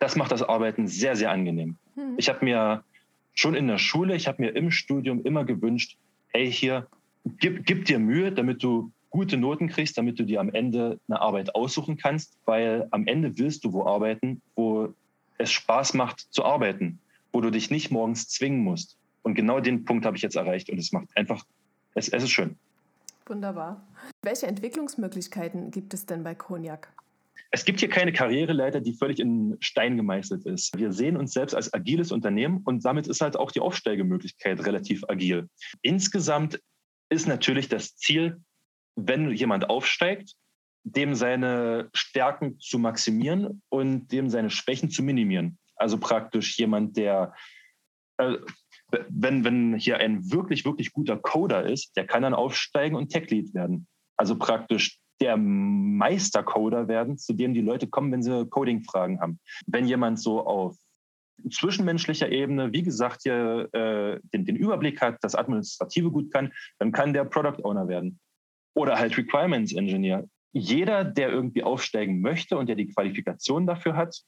das 0.00 0.16
macht 0.16 0.32
das 0.32 0.42
Arbeiten 0.42 0.86
sehr, 0.86 1.16
sehr 1.16 1.30
angenehm. 1.30 1.78
Mhm. 1.96 2.16
Ich 2.18 2.28
habe 2.28 2.44
mir 2.44 2.84
schon 3.32 3.54
in 3.54 3.66
der 3.68 3.78
Schule, 3.78 4.14
ich 4.14 4.28
habe 4.28 4.42
mir 4.42 4.50
im 4.50 4.70
Studium 4.70 5.24
immer 5.24 5.46
gewünscht, 5.46 5.96
ey, 6.34 6.52
hier, 6.52 6.88
gib, 7.24 7.64
gib 7.64 7.86
dir 7.86 7.98
Mühe, 7.98 8.32
damit 8.32 8.62
du 8.62 8.92
gute 9.14 9.36
Noten 9.36 9.68
kriegst, 9.68 9.96
damit 9.96 10.18
du 10.18 10.24
dir 10.24 10.40
am 10.40 10.52
Ende 10.52 10.98
eine 11.06 11.20
Arbeit 11.20 11.54
aussuchen 11.54 11.96
kannst, 11.96 12.36
weil 12.46 12.88
am 12.90 13.06
Ende 13.06 13.38
willst 13.38 13.64
du 13.64 13.72
wo 13.72 13.86
arbeiten, 13.86 14.42
wo 14.56 14.92
es 15.38 15.52
Spaß 15.52 15.94
macht 15.94 16.26
zu 16.32 16.44
arbeiten, 16.44 16.98
wo 17.32 17.40
du 17.40 17.50
dich 17.50 17.70
nicht 17.70 17.92
morgens 17.92 18.28
zwingen 18.28 18.64
musst. 18.64 18.96
Und 19.22 19.34
genau 19.34 19.60
den 19.60 19.84
Punkt 19.84 20.04
habe 20.04 20.16
ich 20.16 20.22
jetzt 20.24 20.34
erreicht 20.34 20.68
und 20.68 20.78
es 20.78 20.90
macht 20.90 21.16
einfach, 21.16 21.44
es, 21.94 22.08
es 22.08 22.24
ist 22.24 22.30
schön. 22.30 22.56
Wunderbar. 23.26 23.86
Welche 24.22 24.48
Entwicklungsmöglichkeiten 24.48 25.70
gibt 25.70 25.94
es 25.94 26.06
denn 26.06 26.24
bei 26.24 26.34
Cognac? 26.34 26.92
Es 27.52 27.64
gibt 27.64 27.78
hier 27.78 27.88
keine 27.88 28.12
Karriereleiter, 28.12 28.80
die 28.80 28.94
völlig 28.94 29.20
in 29.20 29.56
Stein 29.60 29.96
gemeißelt 29.96 30.44
ist. 30.44 30.76
Wir 30.76 30.92
sehen 30.92 31.16
uns 31.16 31.34
selbst 31.34 31.54
als 31.54 31.72
agiles 31.72 32.10
Unternehmen 32.10 32.62
und 32.64 32.84
damit 32.84 33.06
ist 33.06 33.20
halt 33.20 33.36
auch 33.36 33.52
die 33.52 33.60
Aufsteigemöglichkeit 33.60 34.66
relativ 34.66 35.04
agil. 35.06 35.48
Insgesamt 35.82 36.60
ist 37.10 37.28
natürlich 37.28 37.68
das 37.68 37.94
Ziel, 37.94 38.40
wenn 38.96 39.30
jemand 39.32 39.68
aufsteigt, 39.68 40.34
dem 40.84 41.14
seine 41.14 41.88
Stärken 41.94 42.58
zu 42.58 42.78
maximieren 42.78 43.62
und 43.70 44.12
dem 44.12 44.28
seine 44.28 44.50
Schwächen 44.50 44.90
zu 44.90 45.02
minimieren. 45.02 45.58
Also 45.76 45.98
praktisch 45.98 46.58
jemand, 46.58 46.96
der 46.96 47.34
äh, 48.18 48.36
wenn, 49.08 49.44
wenn 49.44 49.74
hier 49.74 49.98
ein 49.98 50.30
wirklich, 50.30 50.64
wirklich 50.64 50.92
guter 50.92 51.16
Coder 51.16 51.64
ist, 51.64 51.96
der 51.96 52.06
kann 52.06 52.22
dann 52.22 52.34
aufsteigen 52.34 52.96
und 52.96 53.08
Tech-Lead 53.08 53.54
werden. 53.54 53.86
Also 54.16 54.38
praktisch 54.38 54.98
der 55.20 55.36
Meistercoder 55.36 56.88
werden, 56.88 57.18
zu 57.18 57.32
dem 57.32 57.54
die 57.54 57.60
Leute 57.60 57.86
kommen, 57.86 58.12
wenn 58.12 58.22
sie 58.22 58.46
Coding-Fragen 58.46 59.20
haben. 59.20 59.40
Wenn 59.66 59.86
jemand 59.86 60.20
so 60.20 60.46
auf 60.46 60.76
zwischenmenschlicher 61.50 62.30
Ebene, 62.30 62.72
wie 62.72 62.82
gesagt, 62.82 63.22
hier 63.22 63.68
äh, 63.72 64.20
den, 64.32 64.44
den 64.44 64.56
Überblick 64.56 65.00
hat, 65.00 65.18
das 65.22 65.34
Administrative 65.34 66.10
gut 66.10 66.32
kann, 66.32 66.52
dann 66.78 66.92
kann 66.92 67.12
der 67.12 67.24
Product 67.24 67.64
Owner 67.64 67.88
werden. 67.88 68.20
Oder 68.74 68.98
halt 68.98 69.16
Requirements 69.16 69.72
Engineer. 69.72 70.28
Jeder, 70.52 71.04
der 71.04 71.30
irgendwie 71.30 71.62
aufsteigen 71.62 72.20
möchte 72.20 72.56
und 72.56 72.68
der 72.68 72.76
die 72.76 72.86
Qualifikation 72.86 73.66
dafür 73.66 73.96
hat, 73.96 74.22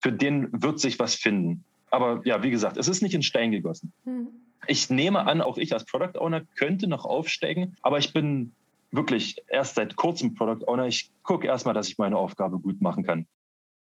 für 0.00 0.12
den 0.12 0.48
wird 0.52 0.78
sich 0.78 0.98
was 0.98 1.14
finden. 1.14 1.64
Aber 1.90 2.20
ja, 2.24 2.42
wie 2.42 2.50
gesagt, 2.50 2.76
es 2.76 2.88
ist 2.88 3.02
nicht 3.02 3.14
in 3.14 3.22
Stein 3.22 3.52
gegossen. 3.52 3.92
Hm. 4.04 4.28
Ich 4.66 4.90
nehme 4.90 5.26
an, 5.26 5.40
auch 5.40 5.58
ich 5.58 5.72
als 5.72 5.84
Product 5.84 6.18
Owner 6.18 6.42
könnte 6.56 6.86
noch 6.86 7.04
aufsteigen, 7.04 7.76
aber 7.82 7.98
ich 7.98 8.12
bin 8.12 8.52
wirklich 8.90 9.42
erst 9.48 9.74
seit 9.74 9.96
kurzem 9.96 10.34
Product 10.34 10.66
Owner. 10.66 10.86
Ich 10.86 11.10
gucke 11.22 11.46
erstmal, 11.46 11.74
dass 11.74 11.88
ich 11.88 11.98
meine 11.98 12.16
Aufgabe 12.16 12.58
gut 12.58 12.80
machen 12.80 13.04
kann. 13.04 13.26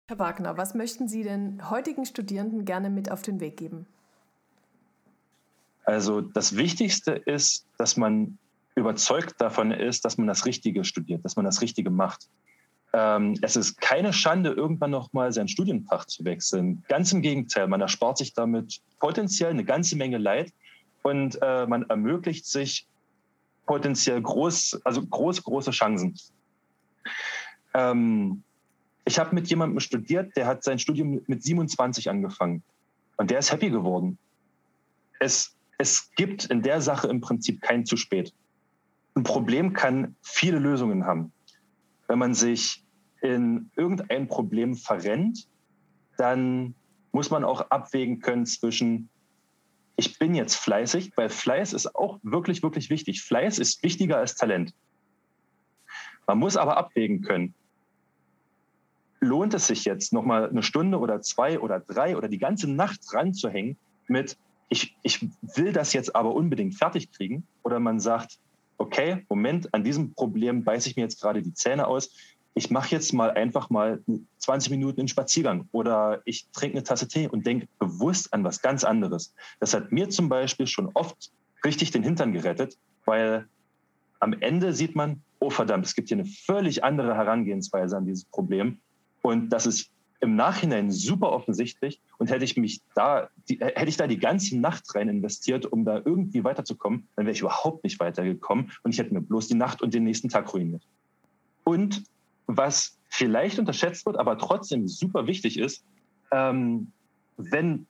Herr 0.07 0.19
Wagner, 0.19 0.57
was 0.57 0.73
möchten 0.73 1.07
Sie 1.07 1.23
den 1.23 1.69
heutigen 1.69 2.05
Studierenden 2.05 2.65
gerne 2.65 2.89
mit 2.89 3.11
auf 3.11 3.21
den 3.21 3.39
Weg 3.39 3.57
geben? 3.57 3.85
Also 5.83 6.21
das 6.21 6.55
Wichtigste 6.55 7.11
ist, 7.11 7.65
dass 7.77 7.97
man 7.97 8.37
überzeugt 8.79 9.39
davon 9.39 9.71
ist, 9.71 10.05
dass 10.05 10.17
man 10.17 10.27
das 10.27 10.45
Richtige 10.45 10.83
studiert, 10.83 11.23
dass 11.25 11.35
man 11.35 11.45
das 11.45 11.61
Richtige 11.61 11.89
macht. 11.89 12.27
Ähm, 12.91 13.37
es 13.41 13.55
ist 13.55 13.79
keine 13.79 14.13
Schande, 14.13 14.51
irgendwann 14.51 14.91
nochmal 14.91 15.31
sein 15.31 15.47
Studienfach 15.47 16.05
zu 16.05 16.25
wechseln. 16.25 16.83
Ganz 16.87 17.11
im 17.13 17.21
Gegenteil, 17.21 17.67
man 17.67 17.81
erspart 17.81 18.17
sich 18.17 18.33
damit 18.33 18.81
potenziell 18.99 19.51
eine 19.51 19.63
ganze 19.63 19.95
Menge 19.95 20.17
Leid 20.17 20.51
und 21.03 21.37
äh, 21.41 21.67
man 21.67 21.83
ermöglicht 21.89 22.45
sich 22.47 22.87
potenziell 23.67 24.19
groß, 24.19 24.81
also 24.83 25.05
große, 25.05 25.43
große 25.43 25.71
Chancen. 25.71 26.15
Ähm, 27.73 28.43
Ich 29.05 29.17
habe 29.17 29.33
mit 29.33 29.47
jemandem 29.47 29.79
studiert, 29.79 30.35
der 30.35 30.45
hat 30.45 30.63
sein 30.63 30.77
Studium 30.77 31.21
mit 31.27 31.43
27 31.43 32.09
angefangen. 32.09 32.61
Und 33.17 33.31
der 33.31 33.39
ist 33.39 33.51
happy 33.51 33.69
geworden. 33.69 34.17
Es, 35.19 35.55
es 35.77 36.11
gibt 36.15 36.45
in 36.45 36.61
der 36.61 36.79
Sache 36.81 37.07
im 37.07 37.19
Prinzip 37.19 37.61
kein 37.61 37.85
zu 37.85 37.97
spät. 37.97 38.33
Ein 39.19 39.23
Problem 39.23 39.73
kann 39.73 40.15
viele 40.21 40.59
Lösungen 40.59 41.05
haben. 41.05 41.33
Wenn 42.07 42.19
man 42.19 42.33
sich 42.33 42.85
in 43.21 43.69
irgendein 43.75 44.29
Problem 44.29 44.77
verrennt, 44.77 45.45
dann 46.15 46.73
muss 47.11 47.29
man 47.29 47.43
auch 47.43 47.59
abwägen 47.69 48.21
können 48.21 48.45
zwischen, 48.45 49.09
ich 49.97 50.17
bin 50.19 50.35
jetzt 50.35 50.55
fleißig, 50.55 51.11
weil 51.17 51.27
Fleiß 51.27 51.73
ist 51.73 51.97
auch 51.97 52.19
wirklich, 52.23 52.63
wirklich 52.63 52.89
wichtig. 52.89 53.21
Fleiß 53.21 53.59
ist 53.59 53.83
wichtiger 53.83 54.15
als 54.15 54.35
Talent. 54.35 54.73
Man 56.25 56.37
muss 56.37 56.55
aber 56.55 56.77
abwägen 56.77 57.21
können, 57.21 57.53
lohnt 59.19 59.53
es 59.53 59.67
sich 59.67 59.83
jetzt 59.83 60.13
nochmal 60.13 60.49
eine 60.49 60.63
Stunde 60.63 60.97
oder 60.97 61.19
zwei 61.19 61.59
oder 61.59 61.81
drei 61.81 62.15
oder 62.15 62.29
die 62.29 62.39
ganze 62.39 62.71
Nacht 62.71 63.01
ranzuhängen 63.13 63.75
mit, 64.07 64.37
ich, 64.69 64.95
ich 65.03 65.27
will 65.41 65.73
das 65.73 65.91
jetzt 65.91 66.15
aber 66.15 66.33
unbedingt 66.33 66.75
fertig 66.75 67.11
kriegen? 67.11 67.45
Oder 67.63 67.81
man 67.81 67.99
sagt, 67.99 68.39
okay, 68.79 69.25
Moment, 69.29 69.73
an 69.73 69.83
diesem 69.83 70.13
Problem 70.15 70.63
beiße 70.63 70.89
ich 70.89 70.95
mir 70.95 71.03
jetzt 71.03 71.21
gerade 71.21 71.43
die 71.43 71.53
Zähne 71.53 71.85
aus. 71.87 72.11
Ich 72.55 72.71
mache 72.71 72.89
jetzt 72.89 73.13
mal 73.13 73.31
einfach 73.31 73.69
mal 73.69 74.01
20 74.39 74.71
Minuten 74.71 75.01
einen 75.01 75.07
Spaziergang 75.07 75.67
oder 75.71 76.21
ich 76.25 76.47
trinke 76.51 76.77
eine 76.77 76.83
Tasse 76.83 77.07
Tee 77.07 77.27
und 77.27 77.45
denke 77.45 77.67
bewusst 77.77 78.33
an 78.33 78.43
was 78.43 78.61
ganz 78.61 78.83
anderes. 78.83 79.33
Das 79.59 79.73
hat 79.73 79.91
mir 79.91 80.09
zum 80.09 80.29
Beispiel 80.29 80.65
schon 80.65 80.89
oft 80.93 81.31
richtig 81.63 81.91
den 81.91 82.03
Hintern 82.03 82.33
gerettet, 82.33 82.77
weil 83.05 83.47
am 84.19 84.33
Ende 84.33 84.73
sieht 84.73 84.95
man, 84.95 85.21
oh 85.39 85.49
verdammt, 85.49 85.85
es 85.85 85.95
gibt 85.95 86.09
hier 86.09 86.17
eine 86.17 86.25
völlig 86.25 86.83
andere 86.83 87.15
Herangehensweise 87.15 87.95
an 87.95 88.05
dieses 88.05 88.25
Problem. 88.25 88.79
Und 89.21 89.49
das 89.49 89.65
ist 89.65 89.91
im 90.21 90.35
Nachhinein 90.35 90.91
super 90.91 91.31
offensichtlich. 91.31 92.01
Und 92.17 92.29
hätte 92.29 92.43
ich 92.43 92.57
mich 92.57 92.81
da, 92.95 93.29
die, 93.47 93.59
hätte 93.59 93.87
ich 93.87 93.97
da 93.97 94.07
die 94.07 94.19
ganze 94.19 94.57
Nacht 94.57 94.93
rein 94.95 95.09
investiert, 95.09 95.65
um 95.65 95.85
da 95.85 96.01
irgendwie 96.03 96.43
weiterzukommen, 96.43 97.07
dann 97.15 97.25
wäre 97.25 97.33
ich 97.33 97.41
überhaupt 97.41 97.83
nicht 97.83 97.99
weitergekommen 97.99 98.71
und 98.83 98.91
ich 98.91 98.99
hätte 98.99 99.13
mir 99.13 99.21
bloß 99.21 99.47
die 99.47 99.55
Nacht 99.55 99.81
und 99.81 99.93
den 99.93 100.03
nächsten 100.03 100.29
Tag 100.29 100.53
ruiniert. 100.53 100.83
Und 101.63 102.03
was 102.47 102.97
vielleicht 103.09 103.59
unterschätzt 103.59 104.05
wird, 104.05 104.17
aber 104.17 104.37
trotzdem 104.37 104.87
super 104.87 105.27
wichtig 105.27 105.57
ist, 105.57 105.83
ähm, 106.31 106.91
wenn 107.37 107.85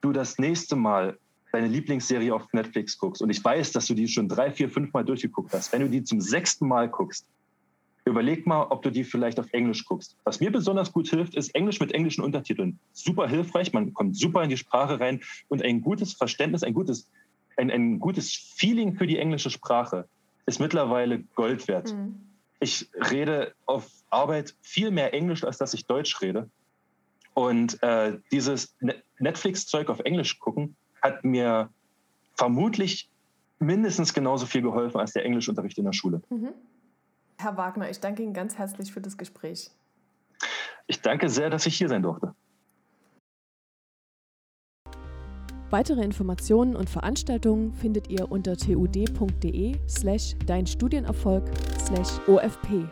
du 0.00 0.12
das 0.12 0.38
nächste 0.38 0.76
Mal 0.76 1.18
deine 1.52 1.68
Lieblingsserie 1.68 2.34
auf 2.34 2.52
Netflix 2.52 2.98
guckst 2.98 3.22
und 3.22 3.30
ich 3.30 3.42
weiß, 3.44 3.72
dass 3.72 3.86
du 3.86 3.94
die 3.94 4.08
schon 4.08 4.28
drei, 4.28 4.50
vier, 4.50 4.68
fünf 4.68 4.92
Mal 4.92 5.04
durchgeguckt 5.04 5.52
hast, 5.52 5.72
wenn 5.72 5.82
du 5.82 5.88
die 5.88 6.02
zum 6.02 6.20
sechsten 6.20 6.66
Mal 6.66 6.88
guckst, 6.88 7.26
überleg 8.04 8.46
mal, 8.46 8.62
ob 8.64 8.82
du 8.82 8.90
die 8.90 9.04
vielleicht 9.04 9.40
auf 9.40 9.52
Englisch 9.52 9.84
guckst. 9.84 10.16
Was 10.24 10.40
mir 10.40 10.52
besonders 10.52 10.92
gut 10.92 11.08
hilft, 11.08 11.34
ist 11.34 11.54
Englisch 11.54 11.80
mit 11.80 11.92
englischen 11.92 12.22
Untertiteln. 12.22 12.78
Super 12.92 13.28
hilfreich, 13.28 13.72
man 13.72 13.94
kommt 13.94 14.16
super 14.16 14.42
in 14.42 14.50
die 14.50 14.56
Sprache 14.56 15.00
rein 15.00 15.20
und 15.48 15.62
ein 15.62 15.80
gutes 15.80 16.12
Verständnis, 16.12 16.62
ein 16.62 16.74
gutes, 16.74 17.08
ein, 17.56 17.70
ein 17.70 17.98
gutes 18.00 18.34
Feeling 18.34 18.94
für 18.96 19.06
die 19.06 19.18
englische 19.18 19.50
Sprache 19.50 20.06
ist 20.46 20.60
mittlerweile 20.60 21.20
Gold 21.34 21.66
wert. 21.68 21.94
Mhm. 21.94 22.16
Ich 22.60 22.88
rede 23.10 23.54
auf 23.66 23.90
Arbeit 24.10 24.54
viel 24.60 24.90
mehr 24.90 25.14
Englisch, 25.14 25.44
als 25.44 25.58
dass 25.58 25.74
ich 25.74 25.86
Deutsch 25.86 26.20
rede. 26.20 26.48
Und 27.32 27.82
äh, 27.82 28.18
dieses 28.30 28.76
Netflix-Zeug 29.18 29.88
auf 29.88 30.00
Englisch 30.00 30.38
gucken 30.38 30.76
hat 31.02 31.24
mir 31.24 31.70
vermutlich 32.36 33.08
mindestens 33.58 34.12
genauso 34.14 34.46
viel 34.46 34.62
geholfen 34.62 34.98
als 35.00 35.12
der 35.12 35.24
Englischunterricht 35.24 35.78
in 35.78 35.84
der 35.84 35.92
Schule. 35.92 36.22
Mhm. 36.28 36.50
Herr 37.38 37.56
Wagner, 37.56 37.90
ich 37.90 38.00
danke 38.00 38.22
Ihnen 38.22 38.34
ganz 38.34 38.56
herzlich 38.56 38.92
für 38.92 39.00
das 39.00 39.18
Gespräch. 39.18 39.70
Ich 40.86 41.00
danke 41.00 41.28
sehr, 41.28 41.50
dass 41.50 41.66
ich 41.66 41.76
hier 41.76 41.88
sein 41.88 42.02
durfte. 42.02 42.34
Weitere 45.70 46.04
Informationen 46.04 46.76
und 46.76 46.88
Veranstaltungen 46.88 47.72
findet 47.72 48.08
ihr 48.08 48.30
unter 48.30 48.56
tud.de 48.56 49.76
slash 49.88 50.36
dein 50.46 50.66
Studienerfolg 50.66 51.44
slash 51.80 52.20
OFP. 52.28 52.86